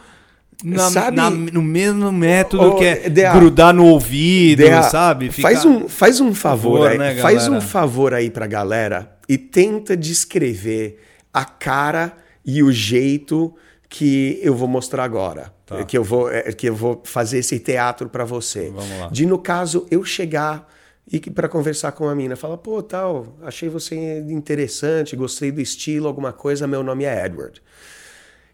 [0.64, 5.30] na- Sabe- na- no mesmo método Ô, que é Dea, grudar no ouvido, Dea, sabe?
[5.30, 9.38] Faz, um, faz um favor, favor, aí, né, faz um favor aí pra galera e
[9.38, 10.98] tenta descrever
[11.32, 12.12] a cara
[12.48, 13.54] e o jeito
[13.90, 15.52] que eu vou mostrar agora.
[15.86, 18.70] Que, eu vou, é, que eu vou fazer esse teatro pra você.
[18.70, 19.08] Vamos lá.
[19.08, 20.66] De, no caso, eu chegar
[21.12, 26.08] e para conversar com a mina, fala, pô, tal, achei você interessante, gostei do estilo,
[26.08, 27.62] alguma coisa, meu nome é Edward.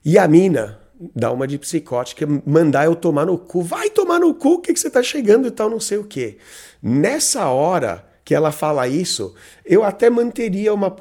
[0.05, 0.81] E a mina
[1.15, 3.63] dá uma de psicótica, mandar eu tomar no cu.
[3.63, 6.05] Vai tomar no cu, o que, que você tá chegando e tal, não sei o
[6.05, 6.39] quê.
[6.83, 9.35] Nessa hora que ela fala isso,
[9.67, 10.95] eu até manteria uma,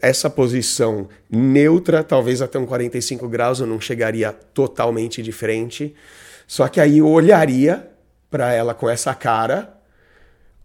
[0.00, 5.94] essa posição neutra, talvez até um 45 graus, eu não chegaria totalmente de frente.
[6.46, 7.90] Só que aí eu olharia
[8.30, 9.78] para ela com essa cara,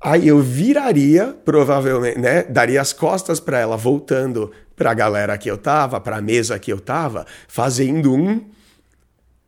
[0.04, 2.44] Aí eu viraria, provavelmente, né?
[2.44, 6.60] Daria as costas para ela, voltando para a galera que eu tava, para a mesa
[6.60, 8.44] que eu tava, fazendo um.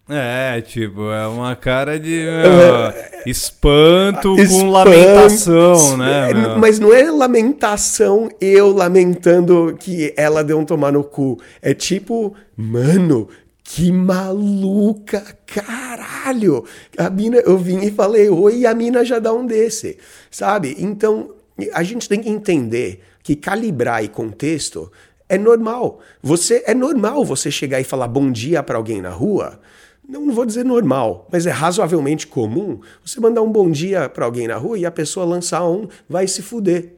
[0.07, 6.29] É, tipo, é uma cara de meu, espanto com lamentação, né?
[6.29, 6.59] É, meu?
[6.59, 11.39] Mas não é lamentação eu lamentando que ela deu um tomar no cu.
[11.59, 13.27] É tipo, mano,
[13.63, 16.63] que maluca, caralho.
[16.95, 19.97] A mina, eu vim e falei oi e a mina já dá um desse,
[20.29, 20.75] sabe?
[20.77, 21.31] Então,
[21.73, 24.91] a gente tem que entender que calibrar e contexto
[25.27, 25.99] é normal.
[26.21, 29.59] Você é normal você chegar e falar bom dia para alguém na rua.
[30.07, 34.47] Não, vou dizer normal, mas é razoavelmente comum você mandar um bom dia para alguém
[34.47, 36.93] na rua e a pessoa lançar um vai se fuder.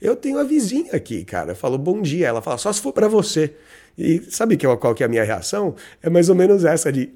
[0.00, 2.92] Eu tenho a vizinha aqui, cara, eu falo bom dia, ela fala só se for
[2.92, 3.54] para você.
[3.96, 5.74] E sabe que, qual que é a minha reação?
[6.02, 7.12] É mais ou menos essa de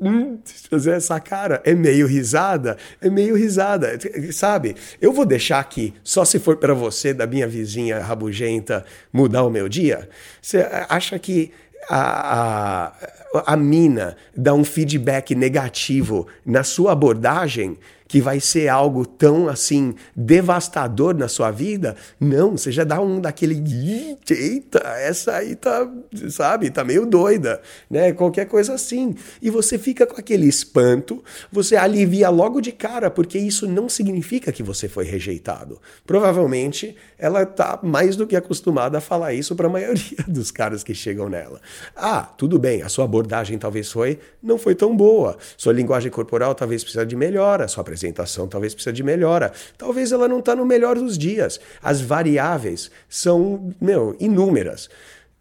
[0.00, 0.38] Hum,
[0.70, 3.98] fazer essa cara é meio risada, é meio risada,
[4.30, 4.76] sabe?
[5.00, 9.50] Eu vou deixar aqui, só se for para você, da minha vizinha rabugenta, mudar o
[9.50, 10.08] meu dia?
[10.40, 11.50] Você acha que
[11.88, 12.92] a,
[13.34, 17.78] a, a mina dá um feedback negativo na sua abordagem
[18.08, 21.94] que vai ser algo tão assim devastador na sua vida?
[22.18, 25.88] Não, você já dá um daquele "Ih, eita, essa aí tá,
[26.30, 28.12] sabe, tá meio doida, né?
[28.12, 29.14] Qualquer coisa assim.
[29.42, 34.50] E você fica com aquele espanto, você alivia logo de cara, porque isso não significa
[34.50, 35.80] que você foi rejeitado.
[36.06, 40.82] Provavelmente ela tá mais do que acostumada a falar isso para a maioria dos caras
[40.82, 41.60] que chegam nela.
[41.94, 45.36] Ah, tudo bem, a sua abordagem talvez foi não foi tão boa.
[45.56, 49.52] Sua linguagem corporal talvez precisa de melhora, sua apresentação talvez precisa de melhora.
[49.76, 51.60] Talvez ela não está no melhor dos dias.
[51.82, 54.88] As variáveis são, meu, inúmeras.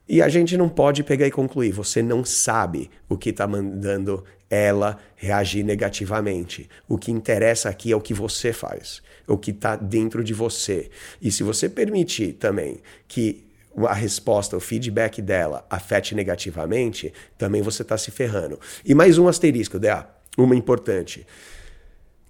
[0.09, 1.71] E a gente não pode pegar e concluir.
[1.71, 6.69] Você não sabe o que está mandando ela reagir negativamente.
[6.87, 10.89] O que interessa aqui é o que você faz, o que está dentro de você.
[11.21, 13.45] E se você permitir também que
[13.85, 18.59] a resposta, o feedback dela afete negativamente, também você está se ferrando.
[18.83, 21.27] E mais um asterisco, Dea, uma importante.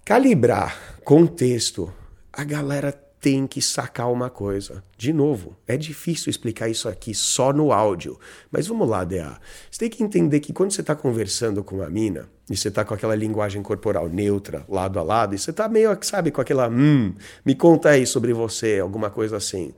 [0.08, 1.92] Calibrar contexto,
[2.32, 2.90] a galera
[3.20, 4.82] tem que sacar uma coisa.
[4.96, 8.18] De novo, é difícil explicar isso aqui só no áudio.
[8.50, 9.38] Mas vamos lá, DA.
[9.70, 12.86] Você tem que entender que quando você está conversando com a mina, e você está
[12.86, 16.70] com aquela linguagem corporal neutra, lado a lado, e você está meio, sabe, com aquela,
[16.70, 17.12] hum,
[17.44, 19.74] me conta aí sobre você, alguma coisa assim.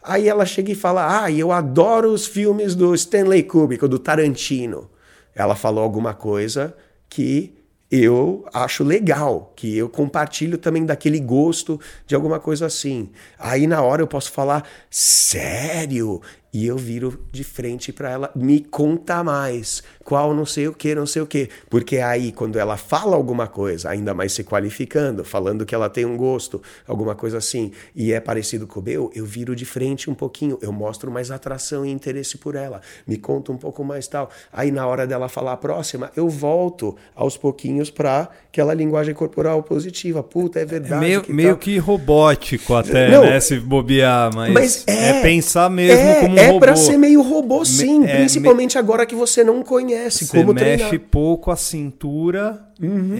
[0.00, 3.98] Aí ela chega e fala, ah, eu adoro os filmes do Stanley Kubrick, ou do
[3.98, 4.88] Tarantino.
[5.34, 6.72] Ela falou alguma coisa
[7.08, 7.60] que
[7.92, 13.10] eu acho legal, que eu compartilho também daquele gosto de alguma coisa assim.
[13.38, 16.22] Aí na hora eu posso falar, sério?
[16.52, 20.94] E eu viro de frente para ela, me conta mais, qual não sei o que,
[20.94, 21.48] não sei o que.
[21.70, 26.04] Porque aí, quando ela fala alguma coisa, ainda mais se qualificando, falando que ela tem
[26.04, 30.10] um gosto, alguma coisa assim, e é parecido com o meu, eu viro de frente
[30.10, 34.06] um pouquinho, eu mostro mais atração e interesse por ela, me conta um pouco mais
[34.06, 34.28] tal.
[34.52, 39.62] Aí na hora dela falar a próxima, eu volto aos pouquinhos para aquela linguagem corporal
[39.62, 40.22] positiva.
[40.22, 41.00] Puta, é verdade.
[41.00, 43.22] meio que meio que robótico até, Não.
[43.22, 43.40] né?
[43.40, 46.60] Se bobear, mas, Mas é, pensar mesmo é, como um é robô.
[46.60, 48.04] pra ser meio robô, sim.
[48.04, 51.00] é, principalmente agora que você não conhece Você como mexe treinar.
[51.10, 52.66] pouco a cintura,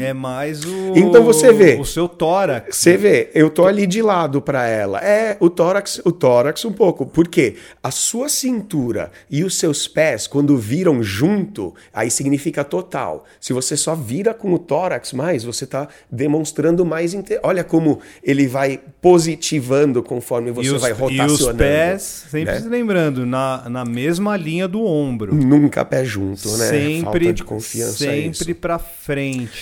[0.01, 1.77] é mais o Então você vê.
[1.79, 2.77] o seu tórax.
[2.77, 4.99] Você vê, eu tô ali de lado para ela.
[5.01, 7.07] É, o tórax, o tórax um pouco.
[7.07, 13.25] Porque a sua cintura e os seus pés, quando viram junto, aí significa total.
[13.41, 17.15] Se você só vira com o tórax mais, você tá demonstrando mais.
[17.15, 17.39] Inte...
[17.43, 21.33] Olha como ele vai positivando conforme você e os, vai e rotacionando.
[21.33, 22.61] os pés, sempre né?
[22.61, 25.35] se lembrando, na, na mesma linha do ombro.
[25.35, 26.69] Nunca pé junto, né?
[26.69, 28.07] Sempre, Falta de confiança.
[28.07, 28.55] é sempre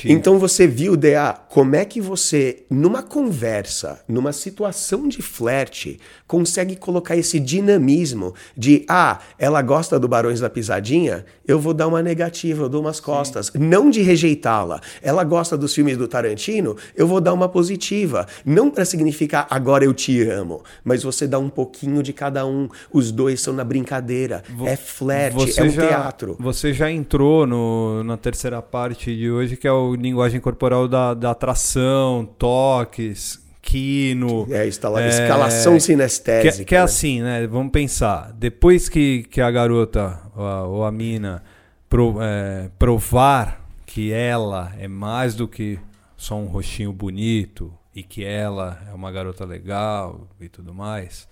[0.05, 6.77] Então você viu, DA, como é que você, numa conversa, numa situação de flerte, consegue
[6.77, 12.03] colocar esse dinamismo de, ah, ela gosta do Barões da Pisadinha, eu vou dar uma
[12.03, 13.51] negativa, eu dou umas costas.
[13.55, 14.81] Não de rejeitá-la.
[15.03, 18.27] Ela gosta dos filmes do Tarantino, eu vou dar uma positiva.
[18.45, 22.69] Não para significar agora eu te amo, mas você dá um pouquinho de cada um.
[22.93, 24.43] Os dois são na brincadeira.
[24.65, 26.37] é flerte, é um já, teatro.
[26.39, 31.15] Você já entrou no, na terceira parte de hoje, que é o linguagem corporal da,
[31.15, 34.47] da atração, toques, quino.
[34.51, 36.85] É, instala- escalação sinestésica, Que, que é né?
[36.85, 37.47] assim, né?
[37.47, 38.33] Vamos pensar.
[38.33, 41.43] Depois que, que a garota ou a, ou a mina
[41.89, 45.79] pro- é, provar que ela é mais do que
[46.17, 51.29] só um rostinho bonito e que ela é uma garota legal e tudo mais,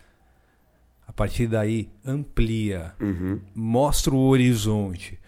[1.06, 3.40] a partir daí amplia, Uhum.
[3.54, 5.18] mostra o horizonte,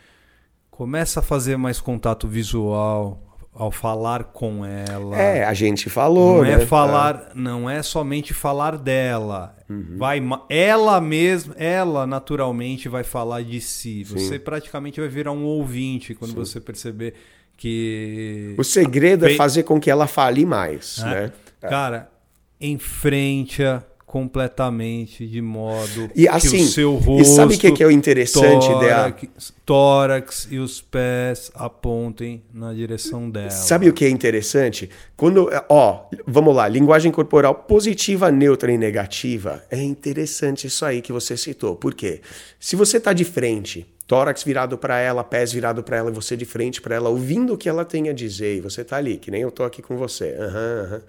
[0.81, 3.23] começa a fazer mais contato visual
[3.53, 5.15] ao falar com ela.
[5.21, 6.53] É, a gente falou, Não né?
[6.55, 9.55] é falar, não é somente falar dela.
[9.99, 14.05] Vai, ma- ela mesma, ela naturalmente vai falar de si.
[14.05, 17.13] Você praticamente vai virar um ouvinte quando você perceber
[17.59, 21.31] que O segredo é fazer com que ela fale mais, né?
[21.61, 22.11] Cara,
[22.59, 27.81] enfrente-a completamente de modo E que assim, o seu e rosto, sabe o que que
[27.81, 33.51] é o interessante, tórax, tórax e os pés apontem na direção dela.
[33.51, 34.91] Sabe o que é interessante?
[35.17, 39.63] Quando, ó, vamos lá, linguagem corporal positiva, neutra e negativa.
[39.71, 41.77] É interessante isso aí que você citou.
[41.77, 42.21] Por quê?
[42.59, 46.37] Se você tá de frente, tórax virado para ela, pés virado para ela, e você
[46.37, 49.19] de frente para ela, ouvindo o que ela tem a dizer, e você tá ali,
[49.19, 50.35] que nem eu tô aqui com você.
[50.37, 51.03] Aham, aham.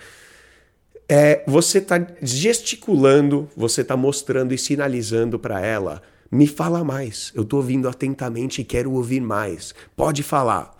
[1.14, 6.01] É, você está gesticulando, você está mostrando e sinalizando para ela.
[6.32, 7.34] Me fala mais.
[7.36, 9.76] Eu estou ouvindo atentamente e quero ouvir mais.
[9.93, 10.74] Pode falar.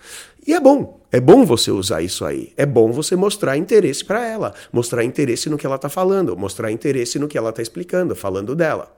[0.48, 1.02] E é bom.
[1.12, 2.54] É bom você usar isso aí.
[2.56, 6.72] É bom você mostrar interesse para ela, mostrar interesse no que ela está falando, mostrar
[6.72, 8.90] interesse no que ela está explicando, falando dela.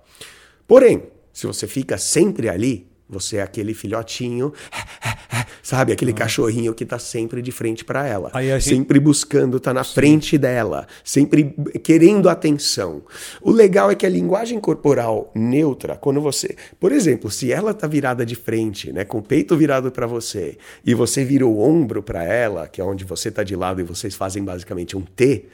[0.67, 1.01] Porém,
[1.33, 4.51] se você fica sempre ali, você é aquele filhotinho,
[5.61, 8.29] sabe, aquele cachorrinho que tá sempre de frente para ela,
[8.59, 13.03] gente- sempre buscando estar na frente dela, sempre querendo atenção.
[13.41, 17.87] O legal é que a linguagem corporal neutra, quando você, por exemplo, se ela tá
[17.87, 22.01] virada de frente, né, com o peito virado para você, e você vira o ombro
[22.01, 25.45] para ela, que é onde você tá de lado e vocês fazem basicamente um T,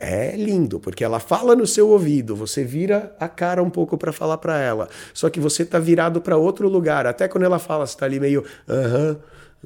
[0.00, 4.12] é lindo, porque ela fala no seu ouvido, você vira a cara um pouco para
[4.12, 4.88] falar para ela.
[5.12, 7.06] Só que você tá virado para outro lugar.
[7.06, 9.16] Até quando ela fala, você tá ali meio, aham,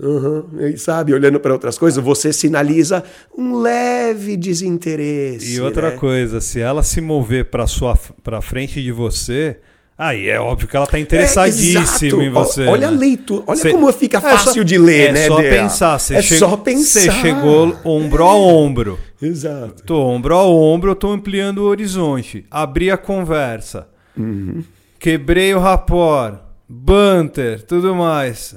[0.02, 3.02] aham, e sabe, olhando para outras coisas, você sinaliza
[3.36, 5.54] um leve desinteresse.
[5.54, 5.96] E outra né?
[5.96, 9.56] coisa, se ela se mover para sua para frente de você,
[9.96, 12.64] aí é óbvio que ela tá interessadíssima É, em você.
[12.66, 12.96] Olha a né?
[12.98, 15.26] leitura, olha Cê- como fica É fácil só- de ler, é né?
[15.26, 17.00] só pensar, é só pensar.
[17.00, 18.98] Você chegou ombro a ombro.
[19.20, 19.82] Exato.
[19.84, 22.44] Tô ombro a ombro, eu tô ampliando o horizonte.
[22.50, 23.88] Abri a conversa.
[24.16, 24.62] Uhum.
[24.98, 26.38] Quebrei o rapor.
[26.68, 28.54] Banter, tudo mais.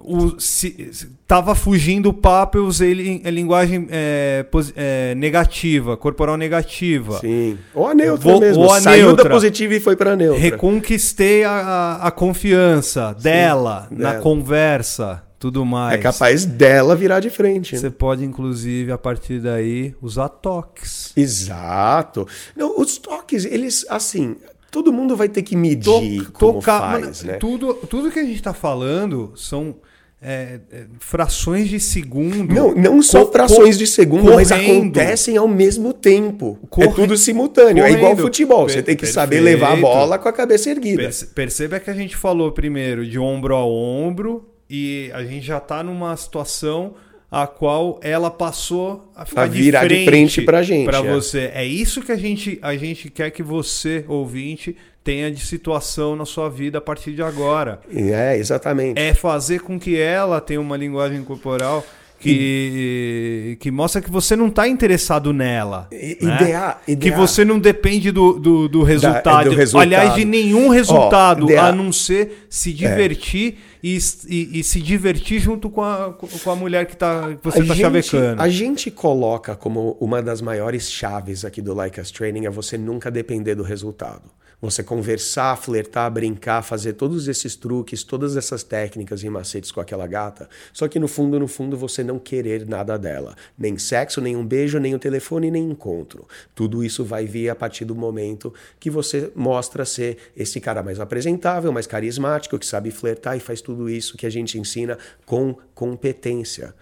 [0.00, 5.14] O, se, se- tava fugindo o papo, eu usei li- a linguagem é, posi- é,
[5.16, 7.18] negativa, corporal negativa.
[7.18, 7.58] Sim.
[7.74, 8.62] Ou a neutra Vou- mesmo.
[8.62, 9.24] ou a Saiu neutra.
[9.24, 10.40] da positiva e foi para neutra.
[10.40, 14.22] Reconquistei a, a, a confiança dela na dela.
[14.22, 15.94] conversa, tudo mais.
[15.98, 17.74] É capaz dela virar de frente.
[17.74, 17.80] né?
[17.80, 21.12] Você pode, inclusive, a partir daí, usar toques.
[21.16, 22.26] Exato.
[22.56, 24.36] Não, os toques, eles, assim,
[24.70, 27.38] todo mundo vai ter que medir To- como tocar- faz, mano, né?
[27.38, 29.76] Tudo, tudo que a gente tá falando são
[30.20, 32.52] é, é, frações de segundo.
[32.52, 34.98] Não, não só frações de segundo, mas correndo.
[34.98, 36.58] acontecem ao mesmo tempo.
[36.68, 37.84] Corre- É tudo simultâneo.
[37.84, 38.22] É igual correndo.
[38.22, 38.68] futebol.
[38.68, 39.60] Você Per- tem que saber perfeito.
[39.60, 41.02] levar a bola com a cabeça erguida.
[41.04, 45.60] Perce- Perceba que a gente falou primeiro de ombro a ombro e a gente já
[45.60, 46.94] tá numa situação
[47.30, 51.02] a qual ela passou a ficar A virar de frente pra gente, Pra é.
[51.02, 51.50] você.
[51.52, 56.24] É isso que a gente, a gente quer que você, ouvinte, tenha de situação na
[56.24, 57.80] sua vida a partir de agora.
[57.94, 58.98] É, exatamente.
[59.00, 61.84] É fazer com que ela tenha uma linguagem corporal
[62.20, 65.88] que, que mostra que você não está interessado nela.
[65.92, 66.42] I- né?
[66.42, 67.16] idear- Que idear.
[67.18, 69.50] você não depende do, do, do resultado.
[69.50, 69.82] do resultado.
[69.82, 73.98] Aliás, de nenhum resultado, idear- a não ser se divertir e,
[74.28, 76.12] e, e se divertir junto com a,
[76.42, 78.42] com a mulher que, tá, que você está chavecando.
[78.42, 82.76] A gente coloca como uma das maiores chaves aqui do Like Us Training é você
[82.76, 84.22] nunca depender do resultado.
[84.60, 90.04] Você conversar, flertar, brincar, fazer todos esses truques, todas essas técnicas e macetes com aquela
[90.04, 90.48] gata.
[90.72, 93.36] Só que no fundo, no fundo, você não querer nada dela.
[93.56, 96.26] Nem sexo, nem um beijo, nem um telefone, nem encontro.
[96.56, 100.98] Tudo isso vai vir a partir do momento que você mostra ser esse cara mais
[100.98, 105.56] apresentável, mais carismático, que sabe flertar e faz tudo isso que a gente ensina com
[105.82, 106.74] competência.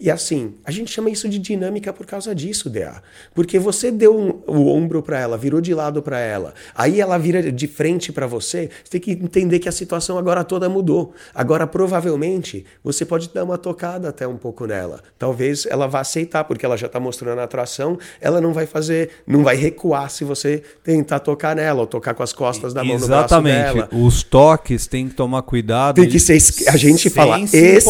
[0.00, 3.00] E assim, a gente chama isso de dinâmica por causa disso, DA.
[3.34, 7.16] Porque você deu um- o ombro para ela, virou de lado para ela, aí ela
[7.18, 11.12] vira de frente para você, você tem que entender que a situação agora toda mudou.
[11.34, 15.00] Agora, provavelmente, você pode dar uma tocada até um pouco nela.
[15.18, 19.10] Talvez ela vá aceitar, porque ela já está mostrando a atração, ela não vai fazer,
[19.26, 22.98] não vai recuar se você tentar tocar nela ou tocar com as costas da mão
[22.98, 23.74] no braço Exatamente.
[23.74, 23.88] dela.
[23.92, 25.96] Os toques tem que tomar cuidado.
[25.96, 26.38] Tem que ser.
[26.68, 27.80] A gente fala se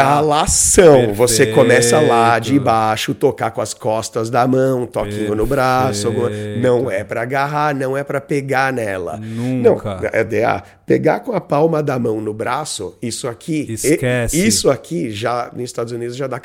[0.00, 1.14] escalação.
[1.14, 2.64] Você começa lá de Perfeito.
[2.64, 6.10] baixo, tocar com as costas da mão, toquinho no braço.
[6.12, 6.60] Perfeito.
[6.60, 9.16] Não é pra agarrar, não é pra pegar nela.
[9.22, 9.96] Nunca.
[10.00, 10.62] Não, é DA.
[10.86, 13.64] Pegar com a palma da mão no braço, isso aqui.
[13.68, 14.44] e- Esquece.
[14.46, 16.40] Isso aqui já nos Estados Unidos já dá,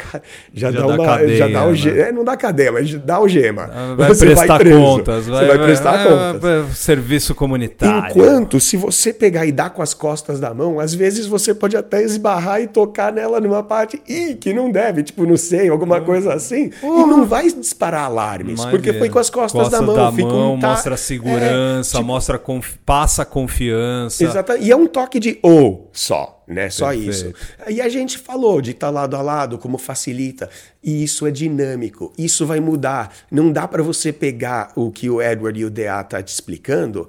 [0.54, 1.06] já Já dá dá uma.
[1.06, 2.00] cadeia, já dá né?
[2.00, 3.70] é, não dá cadeia, mas dá algema.
[3.74, 4.80] Ah, Vai Você prestar preso.
[4.80, 5.26] contas.
[5.26, 6.42] Você vai prestar vai- contas.
[6.42, 8.12] vai- Serviço comunitário.
[8.12, 11.76] Enquanto, se você pegar e dar com as costas da mão, às vezes você pode
[11.76, 16.02] até esbarrar e tocar nela numa parte ih, que não deve, tipo no seio, alguma
[16.02, 19.00] coisa assim, e não vai disparar alarmes, Mas porque é.
[19.00, 20.12] foi com as costas, da mão.
[20.14, 24.24] fica um ta- mostra segurança, É, tipo, mostra confi- passa confiança.
[24.24, 26.70] Exata- E é um toque de ou só, né?
[26.70, 27.10] Só Perfeito.
[27.12, 27.34] isso.
[27.70, 30.50] E a gente falou de estar lado a lado, como facilita.
[30.84, 32.14] E isso é dinâmico.
[32.18, 33.12] Isso vai mudar.
[33.32, 37.08] Não dá para você pegar o que o Edward e o DA tá te explicando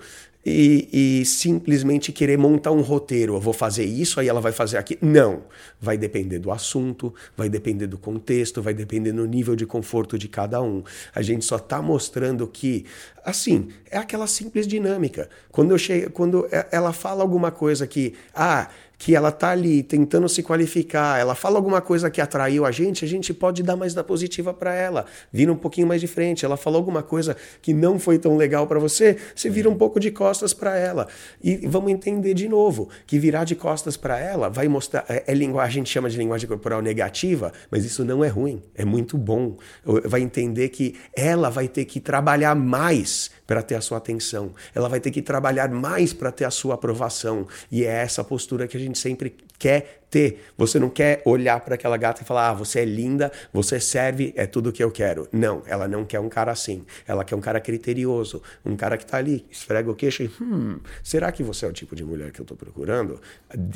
[0.48, 3.34] e, e simplesmente querer montar um roteiro.
[3.34, 5.00] Eu vou fazer isso, aí ela vai fazer aquilo.
[5.02, 5.42] Não.
[5.80, 10.28] Vai depender do assunto, vai depender do contexto, vai depender do nível de conforto de
[10.28, 10.84] cada um.
[11.12, 12.86] A gente só está mostrando que,
[13.24, 15.28] assim, é aquela simples dinâmica.
[15.50, 18.68] Quando eu chego, quando ela fala alguma coisa que, ah,
[18.98, 23.04] que ela tá ali tentando se qualificar, ela fala alguma coisa que atraiu a gente,
[23.04, 26.44] a gente pode dar mais da positiva para ela, vira um pouquinho mais de frente.
[26.44, 30.00] Ela falou alguma coisa que não foi tão legal para você, você vira um pouco
[30.00, 31.08] de costas para ela.
[31.42, 35.34] E vamos entender de novo que virar de costas para ela vai mostrar é, é
[35.34, 39.18] linguagem, a gente chama de linguagem corporal negativa, mas isso não é ruim, é muito
[39.18, 39.56] bom.
[39.84, 44.52] Vai entender que ela vai ter que trabalhar mais para ter a sua atenção.
[44.74, 47.46] Ela vai ter que trabalhar mais para ter a sua aprovação.
[47.70, 50.46] E é essa postura que a gente sempre quer ter.
[50.56, 54.32] Você não quer olhar para aquela gata e falar: "Ah, você é linda, você serve,
[54.34, 55.28] é tudo que eu quero".
[55.30, 56.86] Não, ela não quer um cara assim.
[57.06, 60.78] Ela quer um cara criterioso, um cara que tá ali, esfrega o queixo e, hum,
[61.02, 63.20] será que você é o tipo de mulher que eu tô procurando?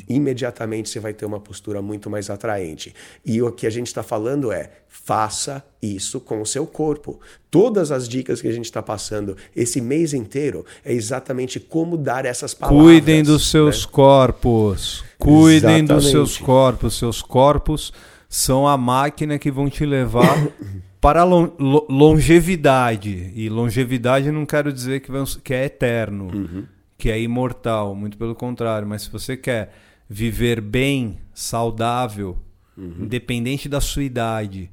[0.09, 2.95] Imediatamente você vai ter uma postura muito mais atraente.
[3.23, 7.19] E o que a gente está falando é: faça isso com o seu corpo.
[7.49, 12.25] Todas as dicas que a gente está passando esse mês inteiro é exatamente como dar
[12.25, 12.83] essas palavras.
[12.83, 13.91] Cuidem dos seus né?
[13.91, 15.03] corpos.
[15.21, 16.11] Cuidem dos Exatamente.
[16.11, 16.97] seus corpos.
[16.97, 17.93] Seus corpos
[18.27, 20.47] são a máquina que vão te levar
[20.99, 23.31] para longevidade.
[23.35, 26.63] E longevidade não quero dizer que, vão- que é eterno, Uhum.
[26.97, 27.95] que é imortal.
[27.95, 28.87] Muito pelo contrário.
[28.87, 29.73] Mas se você quer
[30.09, 32.37] viver bem, saudável,
[32.77, 32.95] Uhum.
[33.01, 34.69] independente da sua idade,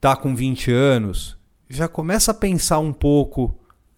[0.00, 1.36] tá com 20 anos,
[1.68, 3.54] já começa a pensar um pouco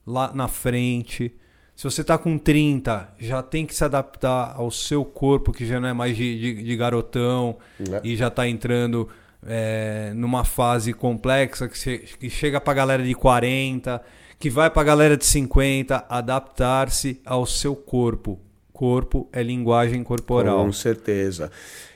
[0.07, 1.32] lá na frente.
[1.74, 5.80] Se você tá com 30, já tem que se adaptar ao seu corpo, que já
[5.80, 8.00] não é mais de, de- de garotão Né?
[8.04, 9.08] e já tá entrando
[9.44, 14.00] é, numa fase complexa que, che- que chega pra galera de 40,
[14.38, 18.38] que vai pra galera de 50, adaptar-se ao seu corpo.
[18.72, 20.64] Corpo é linguagem corporal.
[20.64, 21.50] Com certeza.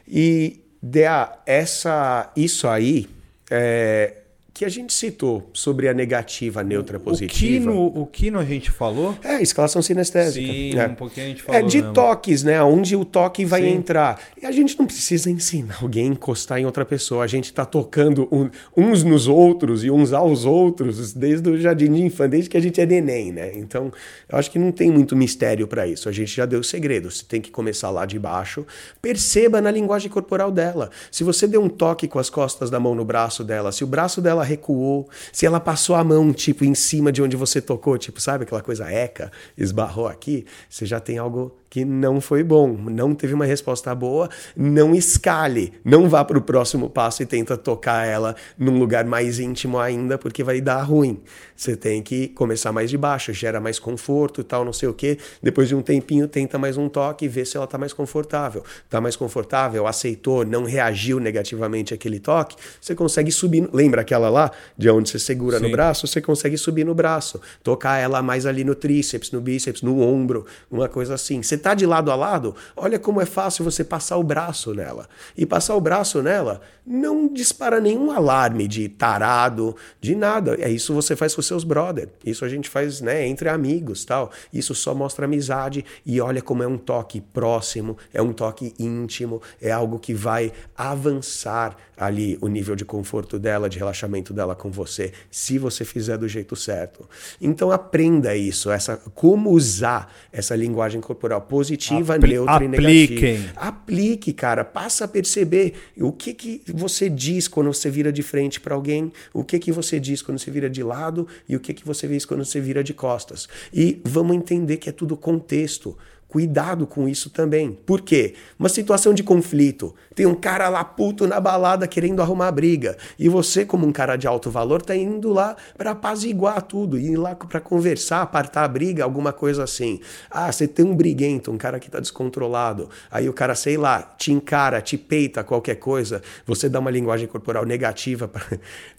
[0.08, 3.08] E, Dea, essa, isso aí
[3.50, 4.22] é,
[4.56, 7.38] que a gente citou sobre a negativa, a neutra, O positiva.
[7.38, 9.14] Kino, o Kino a gente falou?
[9.22, 10.46] É, escalação sinestésica.
[10.50, 10.86] Sim, é.
[10.86, 11.92] um pouquinho a gente É falou de mesmo.
[11.92, 12.62] toques, né?
[12.62, 13.74] Onde o toque vai Sim.
[13.74, 14.18] entrar.
[14.40, 17.22] E a gente não precisa ensinar alguém a encostar em outra pessoa.
[17.22, 21.92] A gente tá tocando um- uns nos outros e uns aos outros desde o jardim
[21.92, 23.52] de infância, desde que a gente é neném, né?
[23.58, 23.92] Então,
[24.26, 26.08] eu acho que não tem muito mistério para isso.
[26.08, 27.10] A gente já deu o segredo.
[27.10, 28.64] Você tem que começar lá de baixo.
[29.02, 30.88] Perceba na linguagem corporal dela.
[31.10, 33.86] Se você deu um toque com as costas da mão no braço dela, se o
[33.86, 37.98] braço dela recuou, se ela passou a mão, tipo, em cima de onde você tocou,
[37.98, 42.68] tipo, sabe aquela coisa eca, esbarrou aqui, você já tem algo que não foi bom,
[42.68, 47.56] não teve uma resposta boa, não escale, não vá para o próximo passo e tenta
[47.56, 51.20] tocar ela num lugar mais íntimo ainda, porque vai dar ruim.
[51.56, 54.94] Você tem que começar mais de baixo, gera mais conforto e tal, não sei o
[54.94, 55.18] que.
[55.42, 58.62] Depois de um tempinho, tenta mais um toque e vê se ela está mais confortável.
[58.84, 63.68] Está mais confortável, aceitou, não reagiu negativamente àquele toque, você consegue subir.
[63.72, 65.64] Lembra aquela lá, de onde você segura Sim.
[65.64, 66.06] no braço?
[66.06, 70.46] Você consegue subir no braço, tocar ela mais ali no tríceps, no bíceps, no ombro,
[70.70, 71.42] uma coisa assim.
[71.42, 75.08] Você está de lado a lado, olha como é fácil você passar o braço nela.
[75.36, 80.56] E passar o braço nela não dispara nenhum alarme de tarado, de nada.
[80.60, 82.08] É isso você faz com seus brother.
[82.24, 84.30] Isso a gente faz, né, entre amigos, tal.
[84.52, 89.42] Isso só mostra amizade e olha como é um toque próximo, é um toque íntimo,
[89.60, 94.70] é algo que vai avançar ali o nível de conforto dela, de relaxamento dela com
[94.70, 97.08] você, se você fizer do jeito certo.
[97.40, 103.52] Então aprenda isso, essa como usar essa linguagem corporal positiva, Apli neutra e negativa.
[103.56, 108.60] Aplique, cara, passa a perceber o que que você diz quando você vira de frente
[108.60, 111.72] para alguém, o que que você diz quando você vira de lado e o que
[111.72, 113.48] que você diz quando você vira de costas.
[113.72, 115.96] E vamos entender que é tudo contexto.
[116.28, 117.72] Cuidado com isso também.
[117.86, 118.34] Por quê?
[118.58, 119.94] Uma situação de conflito.
[120.16, 122.96] Tem um cara lá puto na balada querendo arrumar briga.
[123.18, 127.18] E você, como um cara de alto valor, tá indo lá para apaziguar tudo, ir
[127.18, 130.00] lá para conversar, apartar a briga, alguma coisa assim.
[130.30, 132.88] Ah, você tem um briguento, um cara que tá descontrolado.
[133.10, 136.22] Aí o cara, sei lá, te encara, te peita, qualquer coisa.
[136.46, 138.26] Você dá uma linguagem corporal negativa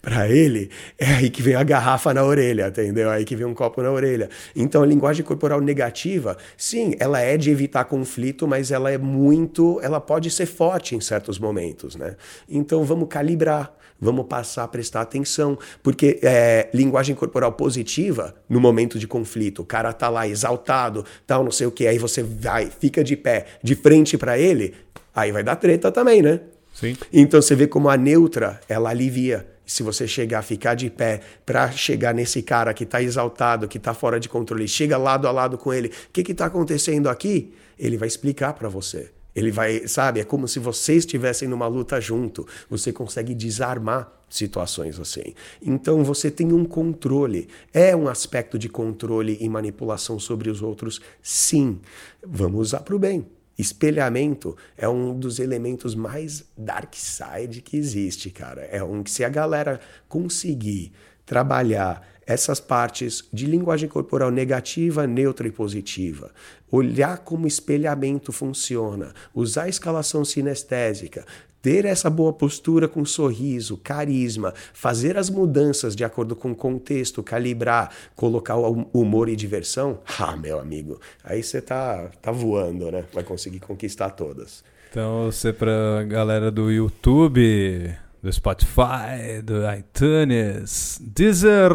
[0.00, 0.70] para ele.
[0.96, 3.10] É aí que vem a garrafa na orelha, entendeu?
[3.10, 4.30] Aí que vem um copo na orelha.
[4.54, 9.80] Então a linguagem corporal negativa, sim, ela é de evitar conflito, mas ela é muito,
[9.82, 12.16] ela pode ser forte em certos momentos, né?
[12.48, 18.98] Então vamos calibrar, vamos passar a prestar atenção, porque é, linguagem corporal positiva no momento
[18.98, 22.70] de conflito, o cara tá lá exaltado, tal, não sei o que, aí você vai,
[22.70, 24.74] fica de pé, de frente para ele,
[25.14, 26.40] aí vai dar treta também, né?
[26.72, 26.96] Sim.
[27.12, 31.70] Então você vê como a neutra, ela alivia se você chegar, ficar de pé para
[31.70, 35.58] chegar nesse cara que está exaltado, que está fora de controle, chega lado a lado
[35.58, 37.52] com ele, o que está acontecendo aqui?
[37.78, 39.10] Ele vai explicar para você.
[39.38, 42.44] Ele vai, sabe, é como se vocês estivessem numa luta junto.
[42.68, 45.32] Você consegue desarmar situações assim.
[45.62, 47.46] Então você tem um controle.
[47.72, 51.00] É um aspecto de controle e manipulação sobre os outros?
[51.22, 51.78] Sim.
[52.26, 53.24] Vamos usar para o bem.
[53.56, 58.62] Espelhamento é um dos elementos mais dark side que existe, cara.
[58.62, 59.78] É um que se a galera
[60.08, 60.90] conseguir
[61.24, 66.30] trabalhar essas partes de linguagem corporal negativa, neutra e positiva,
[66.70, 71.24] olhar como espelhamento funciona, usar a escalação sinestésica,
[71.62, 77.22] ter essa boa postura com sorriso, carisma, fazer as mudanças de acordo com o contexto,
[77.22, 83.06] calibrar, colocar o humor e diversão, ah, meu amigo, aí você tá, tá voando, né?
[83.10, 84.62] Vai conseguir conquistar todas.
[84.90, 91.70] Então, você pra galera do YouTube, do Spotify, do iTunes, Deezer,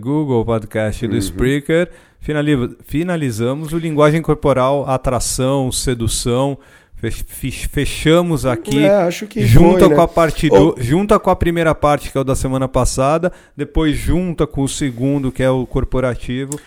[0.00, 1.18] Google Podcast e do uhum.
[1.18, 1.90] Spreaker,
[2.84, 6.58] finalizamos o linguagem corporal, atração, sedução,
[7.70, 8.82] Fechamos aqui.
[8.82, 9.94] É, acho que junta foi, né?
[9.94, 10.82] com a parte do, oh.
[10.82, 14.68] junta com a primeira parte que é o da semana passada, depois junta com o
[14.68, 16.58] segundo que é o corporativo,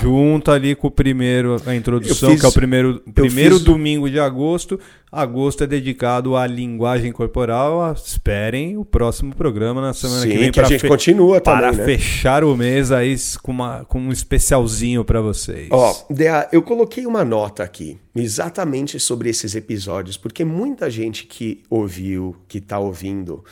[0.00, 3.64] junta ali com o primeiro a introdução fiz, que é o primeiro primeiro fiz...
[3.64, 4.78] domingo de agosto
[5.12, 7.92] Agosto é dedicado à linguagem corporal.
[7.92, 10.50] Esperem o próximo programa na semana Sim, que vem.
[10.50, 11.98] que a gente continua Para também, né?
[11.98, 15.68] fechar o mês aí com, uma, com um especialzinho para vocês.
[15.70, 21.62] Ó, Dea, eu coloquei uma nota aqui exatamente sobre esses episódios, porque muita gente que
[21.68, 23.44] ouviu, que está ouvindo,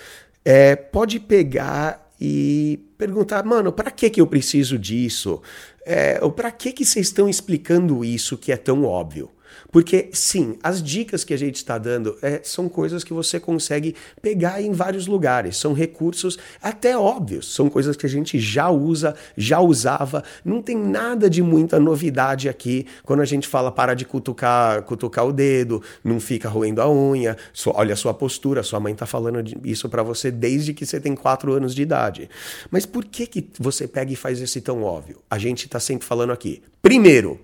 [0.43, 5.43] é, pode pegar e perguntar, mano, para que que eu preciso disso?
[5.85, 9.29] É, ou para que que vocês estão explicando isso que é tão óbvio?
[9.71, 13.95] Porque, sim, as dicas que a gente está dando é, são coisas que você consegue
[14.21, 15.57] pegar em vários lugares.
[15.57, 17.55] São recursos até óbvios.
[17.55, 20.25] São coisas que a gente já usa, já usava.
[20.45, 22.87] Não tem nada de muita novidade aqui.
[23.05, 27.37] Quando a gente fala para de cutucar, cutucar o dedo, não fica roendo a unha,
[27.53, 28.63] só, olha a sua postura.
[28.63, 32.29] Sua mãe está falando isso para você desde que você tem quatro anos de idade.
[32.71, 35.21] Mas por que, que você pega e faz esse tão óbvio?
[35.31, 36.63] A gente está sempre falando aqui.
[36.83, 37.39] Primeiro,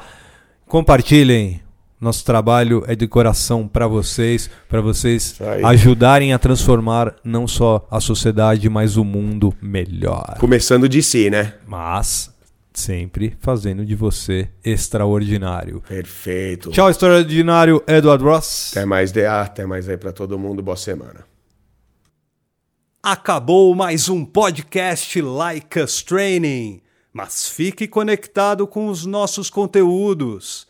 [0.69, 1.61] Compartilhem
[2.01, 8.01] nosso trabalho é de coração para vocês, para vocês ajudarem a transformar não só a
[8.01, 10.37] sociedade, mas o mundo melhor.
[10.39, 11.55] Começando de si, né?
[11.67, 12.35] Mas
[12.73, 15.83] sempre fazendo de você extraordinário.
[15.87, 16.71] Perfeito.
[16.71, 18.71] Tchau, extraordinário Edward Ross.
[18.73, 20.63] Até mais DA, até mais aí para todo mundo.
[20.63, 21.25] Boa semana.
[23.03, 26.81] Acabou mais um podcast Like Us Training.
[27.13, 30.70] Mas fique conectado com os nossos conteúdos.